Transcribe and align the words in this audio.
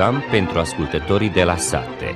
program 0.00 0.24
pentru 0.30 0.58
ascultătorii 0.58 1.28
de 1.30 1.42
la 1.42 1.56
sate. 1.56 2.09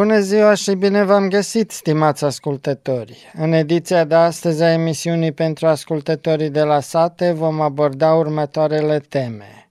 Bună 0.00 0.20
ziua 0.20 0.54
și 0.54 0.74
bine 0.74 1.04
v-am 1.04 1.28
găsit, 1.28 1.70
stimați 1.70 2.24
ascultători! 2.24 3.32
În 3.34 3.52
ediția 3.52 4.04
de 4.04 4.14
astăzi 4.14 4.62
a 4.62 4.72
emisiunii 4.72 5.32
pentru 5.32 5.66
ascultătorii 5.66 6.50
de 6.50 6.62
la 6.62 6.80
sate 6.80 7.32
vom 7.32 7.60
aborda 7.60 8.14
următoarele 8.14 8.98
teme. 8.98 9.68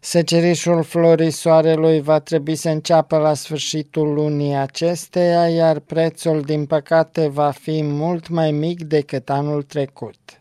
Secerișul 0.00 0.82
florii 0.82 1.30
soarelui 1.30 2.00
va 2.00 2.18
trebui 2.18 2.54
să 2.54 2.68
înceapă 2.68 3.16
la 3.16 3.34
sfârșitul 3.34 4.12
lunii 4.12 4.54
acesteia, 4.54 5.48
iar 5.48 5.78
prețul, 5.78 6.42
din 6.42 6.66
păcate, 6.66 7.28
va 7.28 7.50
fi 7.50 7.82
mult 7.82 8.28
mai 8.28 8.50
mic 8.50 8.84
decât 8.84 9.30
anul 9.30 9.62
trecut. 9.62 10.37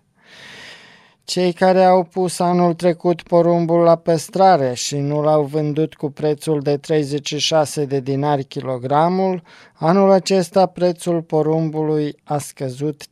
Cei 1.29 1.53
care 1.53 1.83
au 1.83 2.03
pus 2.03 2.39
anul 2.39 2.73
trecut 2.73 3.21
porumbul 3.21 3.79
la 3.79 3.95
păstrare 3.95 4.73
și 4.73 4.97
nu 4.97 5.21
l-au 5.21 5.43
vândut 5.43 5.93
cu 5.93 6.09
prețul 6.09 6.61
de 6.61 6.77
36 6.77 7.85
de 7.85 7.99
dinari 7.99 8.43
kilogramul, 8.43 9.41
anul 9.73 10.11
acesta 10.11 10.65
prețul 10.65 11.21
porumbului 11.21 12.15
a 12.23 12.37
scăzut 12.37 13.03
50%. 13.03 13.07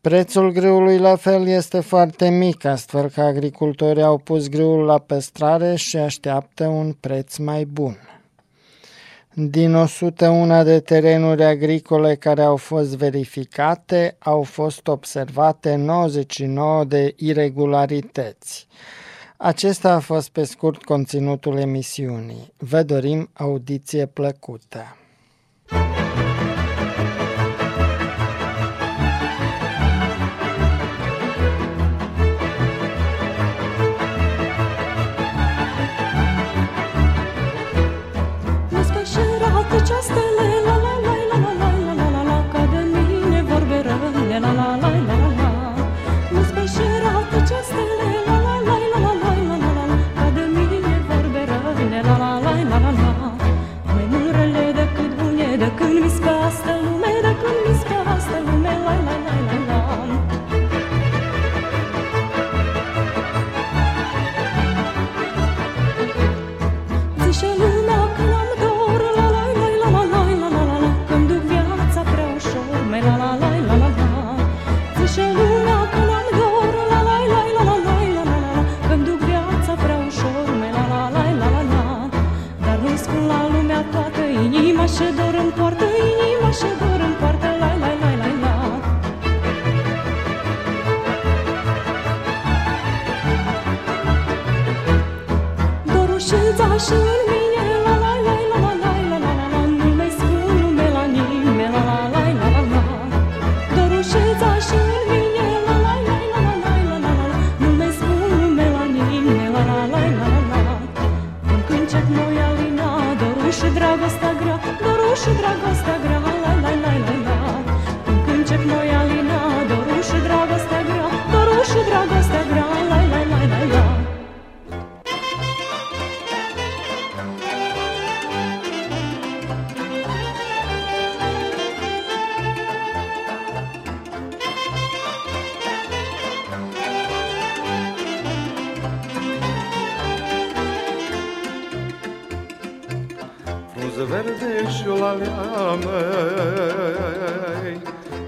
Prețul 0.00 0.52
grâului 0.52 0.98
la 0.98 1.16
fel 1.16 1.46
este 1.46 1.80
foarte 1.80 2.28
mic, 2.28 2.64
astfel 2.64 3.08
că 3.08 3.20
agricultorii 3.20 4.02
au 4.02 4.18
pus 4.18 4.48
grâul 4.48 4.84
la 4.84 4.98
păstrare 4.98 5.76
și 5.76 5.96
așteaptă 5.96 6.66
un 6.66 6.92
preț 6.92 7.36
mai 7.36 7.64
bun. 7.64 8.19
Din 9.48 9.74
101 9.74 10.64
de 10.64 10.80
terenuri 10.80 11.44
agricole 11.44 12.14
care 12.14 12.42
au 12.42 12.56
fost 12.56 12.96
verificate, 12.96 14.16
au 14.18 14.42
fost 14.42 14.86
observate 14.86 15.74
99 15.74 16.84
de 16.84 17.14
irregularități. 17.16 18.66
Acesta 19.36 19.92
a 19.92 19.98
fost 19.98 20.28
pe 20.28 20.44
scurt 20.44 20.84
conținutul 20.84 21.58
emisiunii. 21.58 22.52
Vă 22.56 22.82
dorim 22.82 23.30
audiție 23.32 24.06
plăcută. 24.06 24.96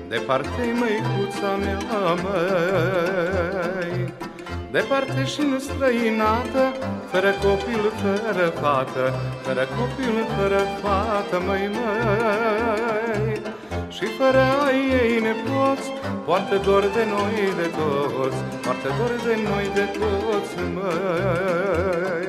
Departe, 0.08 0.62
măicuța 0.78 1.50
mea, 1.62 2.12
măi. 2.22 4.14
Departe 4.70 5.24
și 5.24 5.40
în 5.40 5.58
străinată 5.58 6.64
Fără 7.10 7.30
copil, 7.44 7.92
fără 8.02 8.46
fată 8.60 9.14
Fără 9.42 9.64
copil, 9.78 10.16
fără 10.36 10.62
fată, 10.82 11.42
măi, 11.46 11.70
măi. 11.76 13.40
Și 13.88 14.04
fără 14.18 14.42
ai 14.66 14.78
ei 15.00 15.20
nepoți 15.20 15.88
Poartă 16.24 16.56
dor 16.64 16.84
de 16.96 17.04
noi 17.14 17.52
de 17.56 17.68
toți 17.76 18.38
Poartă 18.62 18.88
dor 18.98 19.12
de 19.26 19.34
noi 19.48 19.70
de 19.74 19.84
toți, 19.98 20.54
măi 20.74 22.22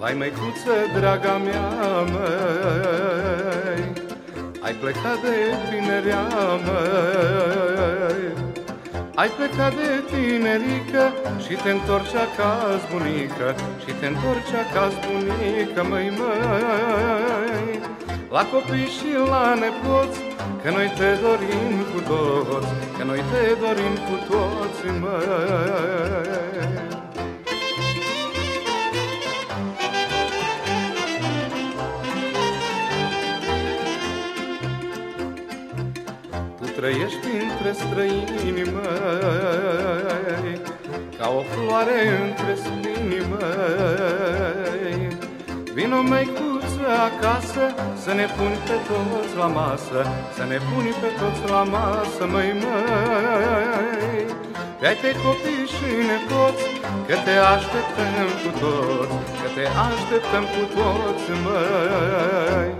Vai 0.00 0.14
măicuță, 0.18 0.74
draga 0.98 1.36
mea, 1.46 1.68
măi 2.12 3.82
Ai 4.60 4.72
plecat 4.72 5.18
de 5.24 5.36
tinerea, 5.68 6.24
măi. 6.66 8.22
Ai 9.14 9.28
plecat 9.28 9.72
de 9.74 9.90
tinerică 10.10 11.04
Și 11.44 11.54
te 11.62 11.70
întorci 11.70 12.16
acasă, 12.26 12.86
bunică 12.90 13.48
Și 13.82 13.92
te 14.00 14.06
întorci 14.06 14.54
acasă, 14.64 14.98
bunică, 15.06 15.82
măi, 15.90 16.08
măi. 16.18 17.80
La 18.34 18.42
copii 18.52 18.94
și 18.96 19.10
la 19.30 19.54
nepoți 19.62 20.18
Că 20.62 20.68
noi 20.76 20.88
te 20.98 21.08
dorim 21.24 21.74
cu 21.92 22.00
toți 22.10 22.72
Că 22.96 23.02
noi 23.04 23.22
te 23.30 23.42
dorim 23.62 23.94
cu 24.06 24.16
toți, 24.30 24.82
măi 25.02 26.40
trăiești 36.80 37.28
între 37.46 37.70
străini, 37.80 38.64
măi, 38.74 40.54
Ca 41.18 41.26
o 41.38 41.42
floare 41.50 41.98
între 42.24 42.52
spini, 42.64 43.18
măi. 43.30 44.94
Vino, 45.74 46.00
măicuță, 46.02 46.84
acasă, 47.08 47.64
să 48.02 48.10
ne 48.18 48.26
puni 48.36 48.58
pe 48.68 48.76
toți 48.88 49.34
la 49.40 49.48
masă, 49.58 50.00
Să 50.36 50.44
ne 50.50 50.58
puni 50.68 50.92
pe 51.00 51.10
toți 51.20 51.42
la 51.54 51.62
masă, 51.74 52.22
măi, 52.32 52.52
măi. 52.62 54.24
pe-ai 54.78 54.96
pe 55.02 55.10
copii 55.22 55.66
și 55.74 55.88
nepoți, 56.10 56.64
că 57.06 57.16
te 57.24 57.34
așteptăm 57.54 58.28
cu 58.42 58.50
toți, 58.62 59.14
că 59.40 59.48
te 59.56 59.64
așteptăm 59.86 60.44
cu 60.54 60.62
toți, 60.76 61.28
măi. 61.44 62.70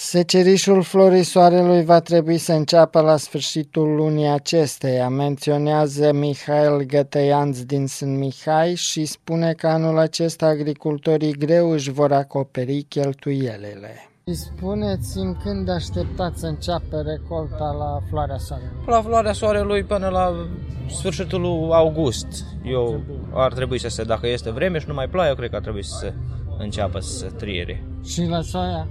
Secerișul 0.00 0.82
florii 0.82 1.22
soarelui 1.22 1.84
va 1.84 2.00
trebui 2.00 2.38
să 2.38 2.52
înceapă 2.52 3.00
la 3.00 3.16
sfârșitul 3.16 3.94
lunii 3.94 4.28
acesteia, 4.28 5.08
menționează 5.08 6.12
Mihail 6.12 6.82
Gătăianț 6.86 7.60
din 7.60 7.86
Sunt 7.86 8.16
Mihai 8.18 8.74
și 8.74 9.04
spune 9.04 9.52
că 9.52 9.66
anul 9.66 9.98
acesta 9.98 10.46
agricultorii 10.46 11.32
greu 11.32 11.70
își 11.70 11.90
vor 11.90 12.12
acoperi 12.12 12.82
cheltuielile. 12.82 14.10
Spuneți-mi 14.24 15.36
când 15.42 15.68
așteptați 15.68 16.40
să 16.40 16.46
înceapă 16.46 17.02
recolta 17.06 17.74
la 17.78 17.98
floarea 18.08 18.38
soarelui? 18.38 18.72
La 18.86 19.02
floarea 19.02 19.32
soarelui 19.32 19.84
până 19.84 20.08
la 20.08 20.48
sfârșitul 20.90 21.40
lui 21.40 21.68
august. 21.72 22.44
Eu 22.64 23.00
ar 23.34 23.52
trebui 23.52 23.78
să 23.78 23.88
se, 23.88 24.04
dacă 24.04 24.26
este 24.28 24.50
vreme 24.50 24.78
și 24.78 24.88
nu 24.88 24.94
mai 24.94 25.08
ploaie, 25.08 25.28
eu 25.28 25.36
cred 25.36 25.50
că 25.50 25.56
ar 25.56 25.62
trebui 25.62 25.84
să 25.84 25.96
se 26.00 26.14
înceapă 26.58 26.98
să 26.98 27.16
se 27.16 27.26
triere. 27.26 27.84
Și 28.04 28.24
la 28.24 28.40
soia? 28.40 28.86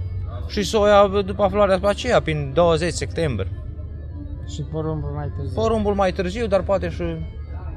Și 0.48 0.62
soia 0.62 1.06
după 1.26 1.48
floarea 1.50 1.74
după 1.74 1.88
aceea, 1.88 2.20
prin 2.20 2.50
20 2.54 2.92
septembrie. 2.92 3.52
Și 4.48 4.62
porumbul 4.62 5.10
mai 5.10 5.32
târziu? 5.36 5.60
Porumbul 5.60 5.94
mai 5.94 6.12
târziu, 6.12 6.46
dar 6.46 6.62
poate 6.62 6.88
și 6.88 7.02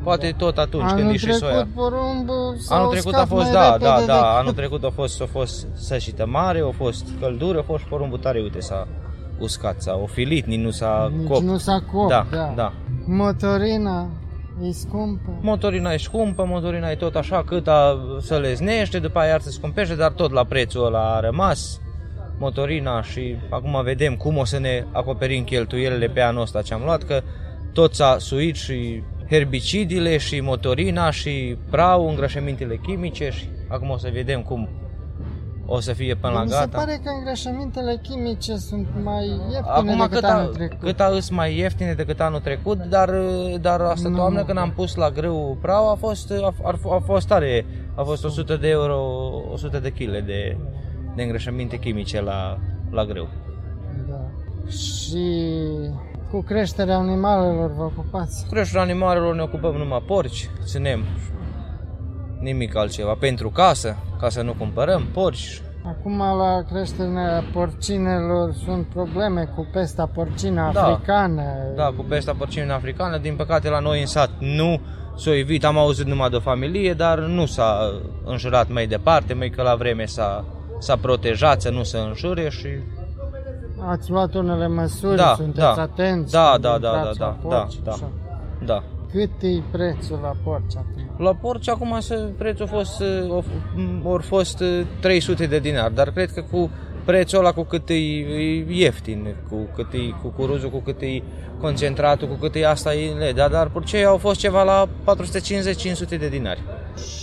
Poate 0.03 0.33
tot 0.38 0.57
atunci 0.57 0.83
anul 0.83 0.97
când 0.97 1.09
e 1.09 1.18
și 1.18 1.33
soia. 1.33 1.68
porumbul 1.75 2.57
Anul 2.69 2.89
trecut 2.89 3.13
a 3.13 3.25
fost, 3.25 3.51
da, 3.51 3.69
da, 3.69 3.77
da, 3.77 3.95
decât... 3.95 4.09
anul 4.09 4.53
trecut 4.53 4.83
a 4.83 4.89
fost, 4.89 5.21
a 5.21 5.25
fost 5.25 5.68
sășită 5.73 6.25
mare, 6.25 6.59
a 6.59 6.71
fost 6.71 7.07
căldură, 7.19 7.59
a 7.59 7.62
fost 7.62 7.83
porumbul 7.83 8.18
tare, 8.18 8.39
uite, 8.39 8.59
s-a 8.59 8.88
uscat, 9.39 9.81
s-a 9.81 10.00
ofilit, 10.03 10.45
nici 10.45 10.59
nu 10.59 10.71
s-a 10.71 11.12
nici 11.18 11.27
cop. 11.27 11.41
nu 11.41 11.57
s-a 11.57 11.83
cop, 11.91 12.09
da, 12.09 12.25
da. 12.31 12.53
da. 12.56 12.73
Motorina 13.06 14.07
e 14.63 14.71
scumpă? 14.71 15.38
Motorina 15.41 15.91
e 15.91 15.97
scumpă, 15.97 16.45
motorina 16.45 16.89
e 16.89 16.95
tot 16.95 17.15
așa 17.15 17.44
cât 17.44 17.68
a 17.68 17.97
să 18.21 18.38
leznește, 18.38 19.00
după 19.00 19.19
aia 19.19 19.39
se 19.39 19.50
scumpește, 19.50 19.95
dar 19.95 20.12
tot 20.12 20.31
la 20.31 20.44
prețul 20.44 20.85
ăla 20.85 21.15
a 21.15 21.19
rămas 21.19 21.79
motorina 22.41 23.01
și 23.03 23.35
acum 23.49 23.81
vedem 23.83 24.15
cum 24.15 24.38
o 24.38 24.45
să 24.45 24.59
ne 24.59 24.83
acoperim 24.91 25.43
cheltuielile 25.43 26.07
pe 26.07 26.21
anul 26.21 26.41
ăsta 26.41 26.61
ce 26.61 26.73
am 26.73 26.81
luat, 26.83 27.03
că 27.03 27.21
tot 27.73 27.93
s-a 27.93 28.15
suit 28.19 28.55
și 28.55 29.03
herbicidile 29.29 30.17
și 30.17 30.39
motorina 30.39 31.11
și 31.11 31.57
prau, 31.69 32.07
îngrășămintele 32.09 32.75
chimice 32.83 33.29
și 33.29 33.49
acum 33.67 33.89
o 33.89 33.97
să 33.97 34.09
vedem 34.13 34.41
cum 34.41 34.69
o 35.65 35.79
să 35.79 35.93
fie 35.93 36.15
până 36.15 36.33
la 36.33 36.43
Mi 36.43 36.49
gata. 36.49 36.61
se 36.61 36.67
pare 36.67 36.99
că 37.03 37.09
îngrășămintele 37.17 37.99
chimice 38.03 38.55
sunt 38.55 38.87
mai 39.03 39.25
ieftine 39.27 39.61
Acum 39.71 39.85
decât 39.97 40.09
cât, 40.11 40.23
anul 40.23 40.49
a, 40.51 40.53
trecut. 40.55 40.79
cât 40.79 40.99
a 40.99 41.07
îs 41.07 41.29
mai 41.29 41.57
ieftine 41.57 41.94
decât 41.94 42.19
anul 42.19 42.39
trecut, 42.39 42.77
dar, 42.83 43.09
dar 43.61 43.81
asta 43.81 44.09
Nu, 44.09 44.15
toamnă 44.15 44.39
nu. 44.39 44.45
când 44.45 44.57
am 44.57 44.71
pus 44.71 44.95
la 44.95 45.09
grâu 45.09 45.57
prau 45.61 45.89
a 45.91 45.95
fost, 45.95 46.31
a, 46.41 46.53
a, 46.63 46.73
a 46.95 46.99
fost 47.05 47.27
tare, 47.27 47.65
a 47.95 48.03
fost 48.03 48.23
100 48.25 48.55
de 48.55 48.67
euro, 48.69 48.97
100 49.53 49.79
de 49.79 49.89
kg 49.89 50.25
de, 50.25 50.57
de 51.15 51.23
îngrășăminte 51.23 51.77
chimice 51.77 52.21
la, 52.21 52.57
la 52.89 53.05
grâu. 53.05 53.27
Da. 54.09 54.21
Și 54.71 55.51
cu 56.31 56.41
creșterea 56.41 56.97
animalelor 56.97 57.71
vă 57.75 57.83
ocupați? 57.83 58.45
Creșterea 58.49 58.81
animalelor 58.81 59.35
ne 59.35 59.41
ocupăm 59.41 59.75
numai 59.75 60.03
porci, 60.07 60.49
ținem 60.63 61.03
nimic 62.39 62.75
altceva. 62.75 63.13
Pentru 63.19 63.49
casă, 63.49 63.95
ca 64.19 64.29
să 64.29 64.41
nu 64.41 64.53
cumpărăm 64.53 65.03
porci. 65.13 65.61
Acum 65.85 66.17
la 66.17 66.63
creșterea 66.69 67.43
porcinelor 67.53 68.53
sunt 68.53 68.85
probleme 68.85 69.51
cu 69.55 69.67
pesta 69.73 70.05
porcină 70.05 70.71
Da. 70.73 70.83
africană. 70.83 71.43
Da, 71.75 71.93
cu 71.97 72.03
pesta 72.03 72.33
porcină 72.37 72.73
africană, 72.73 73.17
din 73.17 73.35
păcate 73.35 73.69
la 73.69 73.79
noi 73.79 73.99
în 73.99 74.05
sat 74.05 74.29
nu 74.39 74.81
s-a 75.15 75.35
evit, 75.35 75.65
am 75.65 75.77
auzit 75.77 76.05
numai 76.05 76.29
de 76.29 76.35
o 76.35 76.39
familie, 76.39 76.93
dar 76.93 77.19
nu 77.19 77.45
s-a 77.45 77.79
înjurat 78.23 78.69
mai 78.69 78.87
departe, 78.87 79.33
mai 79.33 79.49
că 79.49 79.61
la 79.61 79.75
vreme 79.75 80.05
s-a, 80.05 80.45
s-a 80.81 80.95
protejat 80.95 81.62
să 81.62 81.69
nu 81.69 81.83
se 81.83 81.98
înjure 81.98 82.50
și 82.50 82.68
Ați 83.88 84.10
luat 84.10 84.33
unele 84.33 84.68
măsuri, 84.68 85.16
Da, 85.16 85.33
sunteți 85.38 85.75
da. 85.75 85.81
atenți 85.81 86.31
Da, 86.31 86.50
când 86.51 86.63
da, 86.63 86.78
da, 86.78 86.95
intrați 86.95 87.18
da, 87.18 87.25
la 87.25 87.38
da, 87.50 87.57
porci, 87.57 87.80
da. 87.83 87.92
așa. 87.92 88.10
da. 88.66 88.83
Cât 89.12 89.42
e 89.42 89.62
prețul 89.72 90.19
la 90.22 90.31
porci 90.44 90.75
acum? 90.75 91.25
La 91.25 91.33
porci 91.33 91.69
acum 91.69 92.00
se, 92.00 92.16
prețul 92.38 92.66
a 92.66 92.68
fost, 92.68 93.00
uh, 93.00 93.44
ori 94.04 94.24
fost 94.24 94.60
uh, 94.60 94.86
300 95.00 95.45
de 95.45 95.60
dinari, 95.60 95.94
dar 95.94 96.12
cred 96.12 96.31
că 96.31 96.44
cu 96.51 96.69
prețul 97.06 97.39
ăla 97.39 97.51
cu 97.51 97.63
cât 97.63 97.89
e, 97.89 97.94
e 97.94 98.66
ieftin, 98.68 99.36
cu 99.50 99.56
cât 99.75 99.94
e 99.94 99.98
cucuruzul, 100.22 100.69
cu 100.69 100.80
cât 100.80 101.01
e 101.01 101.24
concentratul, 101.60 102.28
cu 102.28 102.33
cât 102.33 102.56
e 102.56 102.68
asta 102.68 102.94
e 102.94 103.13
le, 103.13 103.31
dar, 103.31 103.50
dar 103.50 103.69
porcei 103.69 104.06
au 104.06 104.18
fost 104.18 104.39
ceva 104.39 104.63
la 104.63 104.88
450-500 106.16 106.18
de 106.19 106.28
dinari. 106.30 106.62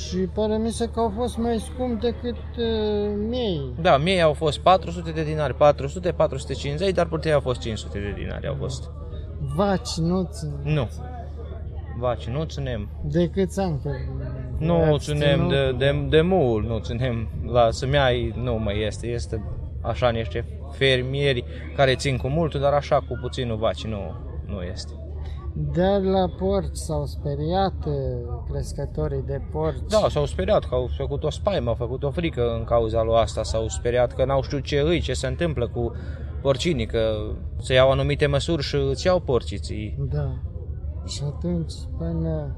Și 0.08 0.16
pare 0.16 0.56
mi 0.56 0.70
se 0.70 0.90
că 0.90 1.00
au 1.00 1.12
fost 1.16 1.36
mai 1.36 1.58
scump 1.58 2.00
decât 2.00 2.36
uh, 2.58 3.10
miei. 3.28 3.72
Da, 3.80 3.96
mie 3.96 4.20
au 4.20 4.32
fost 4.32 4.58
400 4.58 5.10
de 5.10 5.24
dinari, 5.24 5.54
400, 5.54 6.12
450, 6.12 6.94
dar 6.94 7.06
porcei 7.06 7.32
au 7.32 7.40
fost 7.40 7.60
500 7.60 7.98
de 7.98 8.14
dinari 8.18 8.46
au 8.46 8.56
fost. 8.58 8.90
Vaci 9.56 9.96
nu 9.96 10.28
țin. 10.32 10.54
Nu. 10.62 10.88
Vaci, 11.98 12.26
nu 12.26 12.44
ținem. 12.44 12.88
De 13.02 13.28
câți 13.28 13.60
ani 13.60 13.80
că 13.82 13.90
Nu 14.58 14.74
ați 14.74 15.04
ținem 15.04 15.48
ținut? 15.48 15.50
de, 15.50 15.72
de, 15.72 16.06
de 16.08 16.20
mult, 16.20 16.66
nu 16.66 16.78
ținem 16.78 17.28
la 17.46 17.70
sămeai, 17.70 18.34
nu 18.36 18.58
mai 18.58 18.86
este, 18.86 19.06
este 19.06 19.44
așa 19.80 20.10
niște 20.10 20.44
fermieri 20.72 21.44
care 21.76 21.94
țin 21.94 22.16
cu 22.16 22.28
mult, 22.28 22.54
dar 22.54 22.72
așa 22.72 22.96
cu 22.96 23.18
puținul 23.20 23.56
vaci 23.56 23.84
nu, 23.84 24.14
nu 24.46 24.62
este. 24.62 24.92
Dar 25.74 26.00
la 26.00 26.28
porci 26.38 26.76
s-au 26.76 27.06
speriat 27.06 27.74
uh, 27.86 27.94
crescătorii 28.50 29.22
de 29.26 29.40
porci. 29.52 29.88
Da, 29.88 30.06
s-au 30.10 30.26
speriat 30.26 30.64
că 30.64 30.74
au 30.74 30.88
făcut 30.96 31.24
o 31.24 31.30
spaimă, 31.30 31.68
au 31.68 31.74
făcut 31.74 32.02
o 32.02 32.10
frică 32.10 32.54
în 32.58 32.64
cauza 32.64 33.02
lui 33.02 33.14
asta, 33.16 33.42
s-au 33.42 33.68
speriat 33.68 34.12
că 34.12 34.24
n-au 34.24 34.42
știut 34.42 34.62
ce 34.62 34.80
îi, 34.80 35.00
ce 35.00 35.12
se 35.12 35.26
întâmplă 35.26 35.68
cu 35.68 35.92
porcinii, 36.42 36.86
că 36.86 37.32
se 37.60 37.74
iau 37.74 37.90
anumite 37.90 38.26
măsuri 38.26 38.62
și 38.62 38.76
îți 38.90 39.06
iau 39.06 39.20
porciții. 39.20 40.08
Da. 40.10 40.34
Și 41.06 41.22
atunci, 41.24 41.72
până 41.98 42.56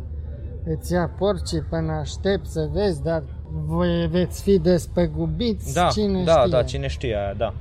îți 0.64 0.92
ia 0.92 1.14
porcii, 1.18 1.62
până 1.62 1.92
aștept 1.92 2.46
să 2.46 2.68
vezi, 2.72 3.02
dar 3.02 3.22
voi 3.66 4.06
veți 4.10 4.42
fi 4.42 4.58
despăgubiți, 4.58 5.74
Da, 5.74 5.88
cine 5.92 6.24
da, 6.24 6.38
știe. 6.38 6.50
da, 6.50 6.62
cine 6.62 6.86
știe 6.86 7.16
aia, 7.16 7.34
da. 7.34 7.54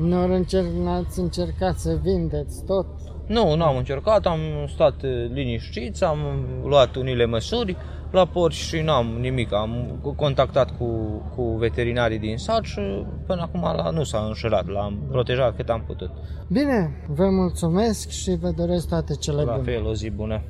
Nu 0.00 0.34
încerc, 0.34 0.66
n-ați 0.66 1.18
încercat 1.20 1.78
să 1.78 1.98
vindeți 2.02 2.64
tot? 2.64 2.86
Nu, 3.26 3.54
nu 3.56 3.64
am 3.64 3.76
încercat, 3.76 4.26
am 4.26 4.40
stat 4.68 5.02
eh, 5.02 5.10
liniștiți, 5.32 6.04
am 6.04 6.18
luat 6.64 6.94
unile 6.94 7.26
măsuri 7.26 7.76
la 8.10 8.26
porci 8.26 8.54
și 8.54 8.80
n-am 8.80 9.06
nimic. 9.20 9.52
Am 9.52 10.00
contactat 10.16 10.76
cu, 10.76 10.86
cu 11.36 11.42
veterinarii 11.42 12.18
din 12.18 12.36
sat 12.36 12.64
și 12.64 12.80
până 13.26 13.42
acum 13.42 13.60
la, 13.60 13.90
nu 13.90 14.02
s-a 14.04 14.18
înșelat, 14.18 14.68
l-am 14.68 14.98
protejat 15.10 15.56
cât 15.56 15.68
am 15.68 15.82
putut. 15.86 16.10
Bine, 16.48 17.04
vă 17.08 17.28
mulțumesc 17.30 18.08
și 18.08 18.36
vă 18.40 18.50
doresc 18.56 18.88
toate 18.88 19.14
cele 19.14 19.42
La 19.42 19.52
bune. 19.56 19.72
fel, 19.72 19.86
o 19.86 19.94
zi 19.94 20.10
bună. 20.10 20.42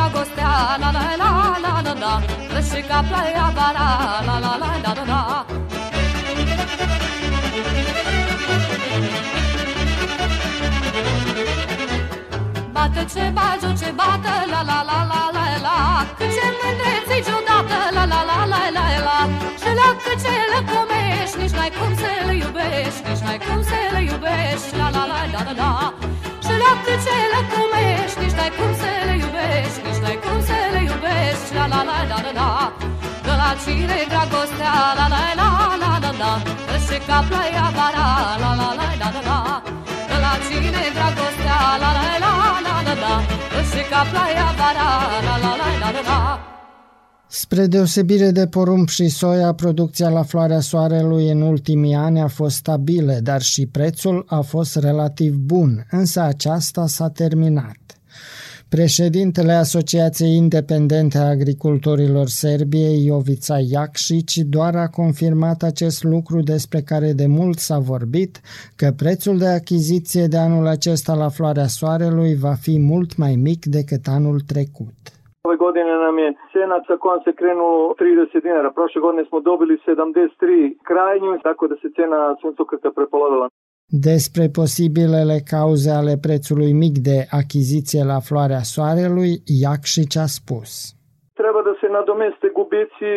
Dragostea 0.00 0.52
La 0.82 0.90
la 0.96 1.04
la 1.22 1.36
la 1.64 1.72
la 1.86 1.92
la 2.02 2.12
Răși 2.54 2.80
ca 2.88 2.98
ploaia 3.08 3.46
vara 3.56 3.88
La 4.26 4.36
la 4.44 4.52
la 4.62 4.70
la 4.84 4.92
la 4.98 5.04
la 5.10 5.20
Bată 12.74 13.02
ce 13.12 13.24
bagi, 13.36 13.80
ce 13.80 13.90
bată, 13.98 14.34
la 14.52 14.60
la 14.70 14.78
la 14.88 14.98
la 15.10 15.22
la 15.36 15.44
la 15.66 15.76
Cât 16.18 16.30
ce 16.36 16.46
mândreți 16.58 17.24
deodată, 17.26 17.78
la 17.96 18.04
la 18.12 18.20
la 18.30 18.38
la 18.52 18.62
la 18.76 18.84
la 19.06 19.18
Și 19.62 19.70
la 19.80 19.88
cât 20.04 20.18
ce 20.22 20.34
le 20.52 20.60
comești, 20.70 21.36
nici 21.40 21.54
n-ai 21.56 21.72
cum 21.78 21.92
să 22.00 22.10
le 22.26 22.34
iubești 22.42 23.02
Nici 23.08 23.22
n-ai 23.24 23.38
cum 23.46 23.60
să 23.68 23.78
le 23.94 24.00
iubești, 24.10 24.70
la 24.80 24.88
la 24.94 25.02
la 25.10 25.20
la 25.32 25.40
la 25.46 25.52
la 25.60 25.70
Și 26.70 26.76
la 26.76 26.82
cât 26.86 27.00
ce 27.06 27.16
le 27.32 27.42
comești, 27.52 28.18
nici 28.22 28.36
n-ai 28.38 28.52
cum 28.58 28.72
să 28.80 28.90
le 29.08 29.14
iubești 29.24 29.80
Nici 29.86 30.00
n-ai 30.02 30.18
cum 30.24 30.38
să 30.48 30.58
le 30.74 30.80
iubești, 30.90 31.48
la 31.56 31.64
la 31.72 31.80
la 31.88 31.98
la 32.10 32.18
la 32.26 32.32
la 32.40 32.50
Că 33.24 33.32
la 33.40 33.50
cine 33.62 33.98
dragostea, 34.12 34.74
la 34.98 35.06
la 35.14 35.22
la 35.40 35.48
la 35.82 35.90
la 36.04 36.10
la 36.20 36.32
Și 36.86 36.96
ca 37.06 37.18
ploaia 37.28 37.66
vara, 37.76 38.06
la 38.42 38.50
la 38.60 38.68
la 38.78 38.86
la 39.00 39.08
la 39.14 39.20
la 39.28 39.38
Că 40.08 40.16
la 40.24 40.32
cine 40.46 40.82
dragostea, 40.96 41.58
la 41.82 41.90
la 41.96 42.04
la 42.24 42.32
la 42.66 42.74
la 42.86 42.94
la 43.02 43.14
Și 43.70 43.82
ca 43.90 44.00
ploaia 44.10 44.48
vara, 44.58 44.88
la 45.26 45.34
la 45.44 45.52
la 45.60 45.68
la 45.82 45.88
la 45.96 46.02
la 46.08 46.59
Spre 47.32 47.66
deosebire 47.66 48.30
de 48.30 48.46
porumb 48.46 48.88
și 48.88 49.08
soia, 49.08 49.52
producția 49.52 50.08
la 50.08 50.22
floarea 50.22 50.60
soarelui 50.60 51.30
în 51.30 51.40
ultimii 51.40 51.94
ani 51.94 52.20
a 52.20 52.26
fost 52.26 52.56
stabilă, 52.56 53.18
dar 53.22 53.42
și 53.42 53.66
prețul 53.66 54.24
a 54.28 54.40
fost 54.40 54.76
relativ 54.76 55.34
bun, 55.34 55.86
însă 55.90 56.20
aceasta 56.20 56.86
s-a 56.86 57.08
terminat. 57.08 57.76
Președintele 58.68 59.52
Asociației 59.52 60.36
Independente 60.36 61.18
a 61.18 61.28
Agricultorilor 61.28 62.28
Serbiei, 62.28 63.06
Jovica 63.06 63.58
Jakšić, 63.58 64.34
doar 64.46 64.76
a 64.76 64.88
confirmat 64.88 65.62
acest 65.62 66.02
lucru 66.02 66.42
despre 66.42 66.80
care 66.80 67.12
de 67.12 67.26
mult 67.26 67.58
s-a 67.58 67.78
vorbit, 67.78 68.40
că 68.76 68.92
prețul 68.96 69.38
de 69.38 69.46
achiziție 69.46 70.26
de 70.26 70.36
anul 70.36 70.66
acesta 70.66 71.14
la 71.14 71.28
floarea 71.28 71.66
soarelui 71.66 72.34
va 72.34 72.54
fi 72.54 72.78
mult 72.78 73.16
mai 73.16 73.36
mic 73.36 73.66
decât 73.66 74.08
anul 74.08 74.40
trecut. 74.40 75.19
Ove 75.46 75.56
godine 75.56 75.92
nam 76.06 76.16
je 76.24 76.28
cena 76.52 76.76
sa 76.86 76.94
kojom 77.02 77.20
se 77.26 77.32
krenulo 77.40 77.94
30 77.98 78.42
dinara. 78.46 78.70
Prošle 78.78 79.00
godine 79.06 79.22
smo 79.28 79.38
dobili 79.50 79.74
73 79.86 80.78
krajnju, 80.88 81.30
tako 81.48 81.64
da 81.70 81.76
se 81.82 81.88
cena 81.98 82.20
suncokreta 82.40 82.90
prepolovila. 82.98 83.46
Despre 84.10 84.44
posibilele 84.60 85.36
cauze 85.54 85.90
ale 85.90 86.14
prețului 86.26 86.72
mic 86.72 86.94
de 86.98 87.18
achiziție 87.40 88.02
la 88.04 88.18
floarea 88.28 88.62
soarelui, 88.72 89.32
Jakšić 89.62 90.16
a 90.16 90.26
spus. 90.26 90.99
Treba 91.40 91.60
da 91.68 91.74
se 91.80 91.88
nadomeste 91.98 92.46
gubici 92.58 93.14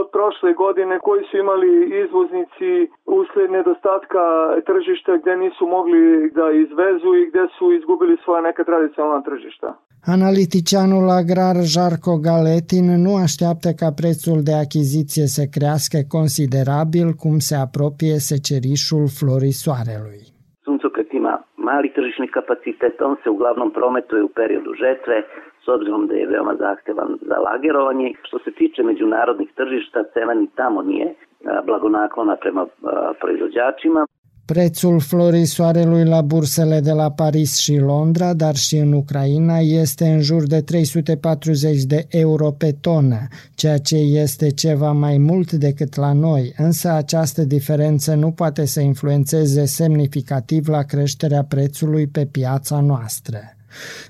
od 0.00 0.06
prošle 0.16 0.50
godine 0.64 0.94
koji 1.06 1.22
su 1.28 1.34
imali 1.44 1.70
izvoznici 2.04 2.72
usled 3.20 3.48
nedostatka 3.58 4.22
tržišta 4.68 5.12
gde 5.20 5.32
nisu 5.44 5.64
mogli 5.76 6.02
da 6.38 6.46
izvezu 6.64 7.10
i 7.16 7.28
gde 7.30 7.44
su 7.56 7.64
izgubili 7.78 8.14
svoja 8.24 8.40
neka 8.48 8.62
tradicionalna 8.70 9.20
tržišta. 9.28 9.68
Analiticianul 10.16 11.06
agrar 11.20 11.56
Jarko 11.74 12.14
Galetin 12.28 12.86
nu 13.04 13.12
așteaptă 13.26 13.68
ca 13.80 13.88
prețul 14.00 14.38
de 14.48 14.54
achiziție 14.64 15.26
să 15.36 15.42
crească 15.56 15.98
considerabil 16.16 17.08
cum 17.22 17.36
se 17.48 17.56
apropie 17.66 18.14
secerișul 18.30 19.04
florii 19.18 19.60
soarelui. 19.64 20.22
Suncokret 20.64 21.10
ima 21.20 21.34
mali 21.68 21.88
tržišni 21.96 22.28
kapacitet, 22.38 22.94
on 23.08 23.16
se 23.22 23.28
uglavnom 23.34 23.70
prometuje 23.78 24.22
u 24.28 24.30
periodu 24.40 24.72
žetve, 24.84 25.16
s 25.64 25.68
obzirom 25.68 26.06
da 26.06 26.14
je 26.14 26.26
veoma 26.26 26.54
zahtevan 26.66 27.18
za 27.28 27.36
lagerovanje. 27.46 28.08
Što 28.22 28.38
se 28.38 28.50
tiče 28.50 28.82
međunarodnih 28.82 29.50
tržišta, 29.54 29.98
cena 30.14 30.34
ni 30.34 30.46
tamo 30.60 30.82
nije 30.82 31.08
a, 31.14 31.62
blagonaklona 31.66 32.36
prema 32.36 32.62
a, 32.62 33.12
proizvođačima. 33.20 34.06
Prețul 34.52 35.00
florii 35.00 35.44
soarelui 35.44 36.04
la 36.04 36.22
bursele 36.22 36.80
de 36.80 36.92
la 36.92 37.10
Paris 37.10 37.58
și 37.58 37.78
Londra, 37.78 38.34
dar 38.34 38.54
și 38.54 38.76
în 38.76 38.92
Ucraina, 38.92 39.58
este 39.58 40.04
în 40.04 40.20
jur 40.20 40.42
de 40.46 40.60
340 40.60 41.82
de 41.84 42.06
euro 42.08 42.50
pe 42.50 42.70
tonă, 42.80 43.20
ceea 43.54 43.78
ce 43.78 43.96
este 43.96 44.50
ceva 44.50 44.92
mai 44.92 45.16
mult 45.18 45.52
decât 45.52 45.96
la 45.96 46.12
noi, 46.12 46.52
însă 46.56 46.88
această 46.88 47.42
diferență 47.42 48.14
nu 48.14 48.30
poate 48.30 48.64
să 48.66 48.80
influențeze 48.80 49.64
semnificativ 49.64 50.68
la 50.68 50.82
creșterea 50.82 51.44
prețului 51.48 52.06
pe 52.06 52.28
piața 52.32 52.80
noastră. 52.80 53.38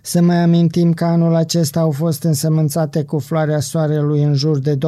Să 0.02 0.22
mai 0.22 0.36
amintim 0.36 0.92
că 0.92 1.04
anul 1.04 1.34
acesta 1.34 1.80
au 1.80 1.90
fost 1.90 2.22
însămânțate 2.22 3.02
cu 3.02 3.18
floarea 3.18 3.60
soarelui 3.60 4.22
în 4.22 4.34
jur 4.34 4.58
de 4.58 4.76
240.000 4.76 4.78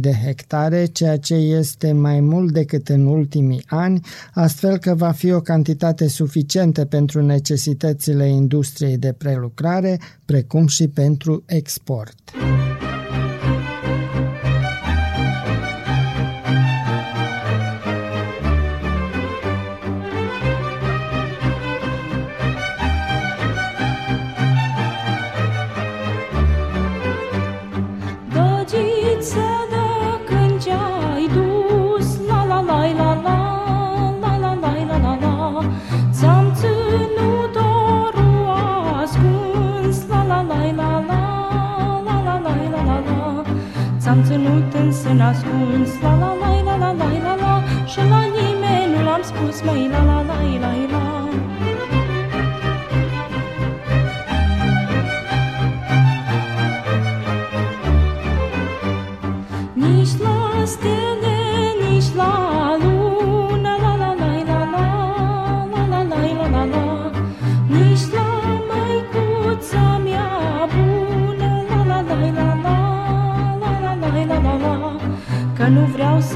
de 0.00 0.12
hectare, 0.24 0.84
ceea 0.84 1.18
ce 1.18 1.34
este 1.34 1.92
mai 1.92 2.20
mult 2.20 2.52
decât 2.52 2.88
în 2.88 3.06
ultimii 3.06 3.64
ani, 3.66 4.00
astfel 4.32 4.78
că 4.78 4.94
va 4.94 5.10
fi 5.10 5.32
o 5.32 5.40
cantitate 5.40 6.08
suficientă 6.08 6.84
pentru 6.84 7.22
necesitățile 7.22 8.28
industriei 8.28 8.96
de 8.96 9.14
prelucrare, 9.18 10.00
precum 10.24 10.66
și 10.66 10.88
pentru 10.88 11.42
export. 11.46 12.14
Ți-am 44.08 44.24
ținut 44.24 44.74
în 44.74 44.92
sân 44.92 45.20
ascuns 45.20 46.00
La 46.00 46.14
la 46.18 46.34
la 46.40 46.62
la 46.62 46.76
la 46.76 46.92
la 46.92 47.08
la 47.22 47.34
la. 47.34 47.62
Și 47.86 47.98
la 47.98 48.22
nimeni 48.24 48.94
nu 48.96 49.02
l-am 49.02 49.22
spus 49.22 49.62
Măi 49.62 49.88
la 49.90 50.04
la 50.04 50.22
la 50.22 50.40
la 50.60 50.72
la. 50.90 51.27
Nici 51.27 51.27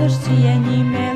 сердце 0.08 0.32
я 0.32 0.56
не 0.56 0.82
имею. 0.82 1.11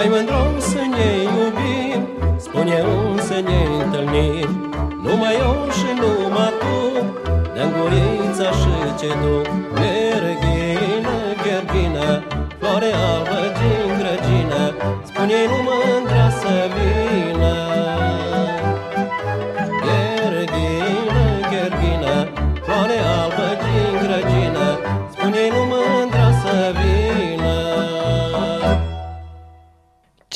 Hai 0.00 0.08
mândru 0.08 0.58
să 0.58 0.82
ne 0.94 1.08
iubim 1.22 2.08
Spune 2.36 2.82
un 2.82 3.18
să 3.18 3.40
ne 3.48 3.58
întâlnim. 3.82 4.50
Numai 5.02 5.34
eu 5.34 5.68
și 5.78 5.90
numai 6.00 6.52
tu 6.60 6.76
Dă-n 7.54 7.70
gurița 7.76 8.50
și 8.60 8.74
ce 8.98 9.06
tu 9.06 9.34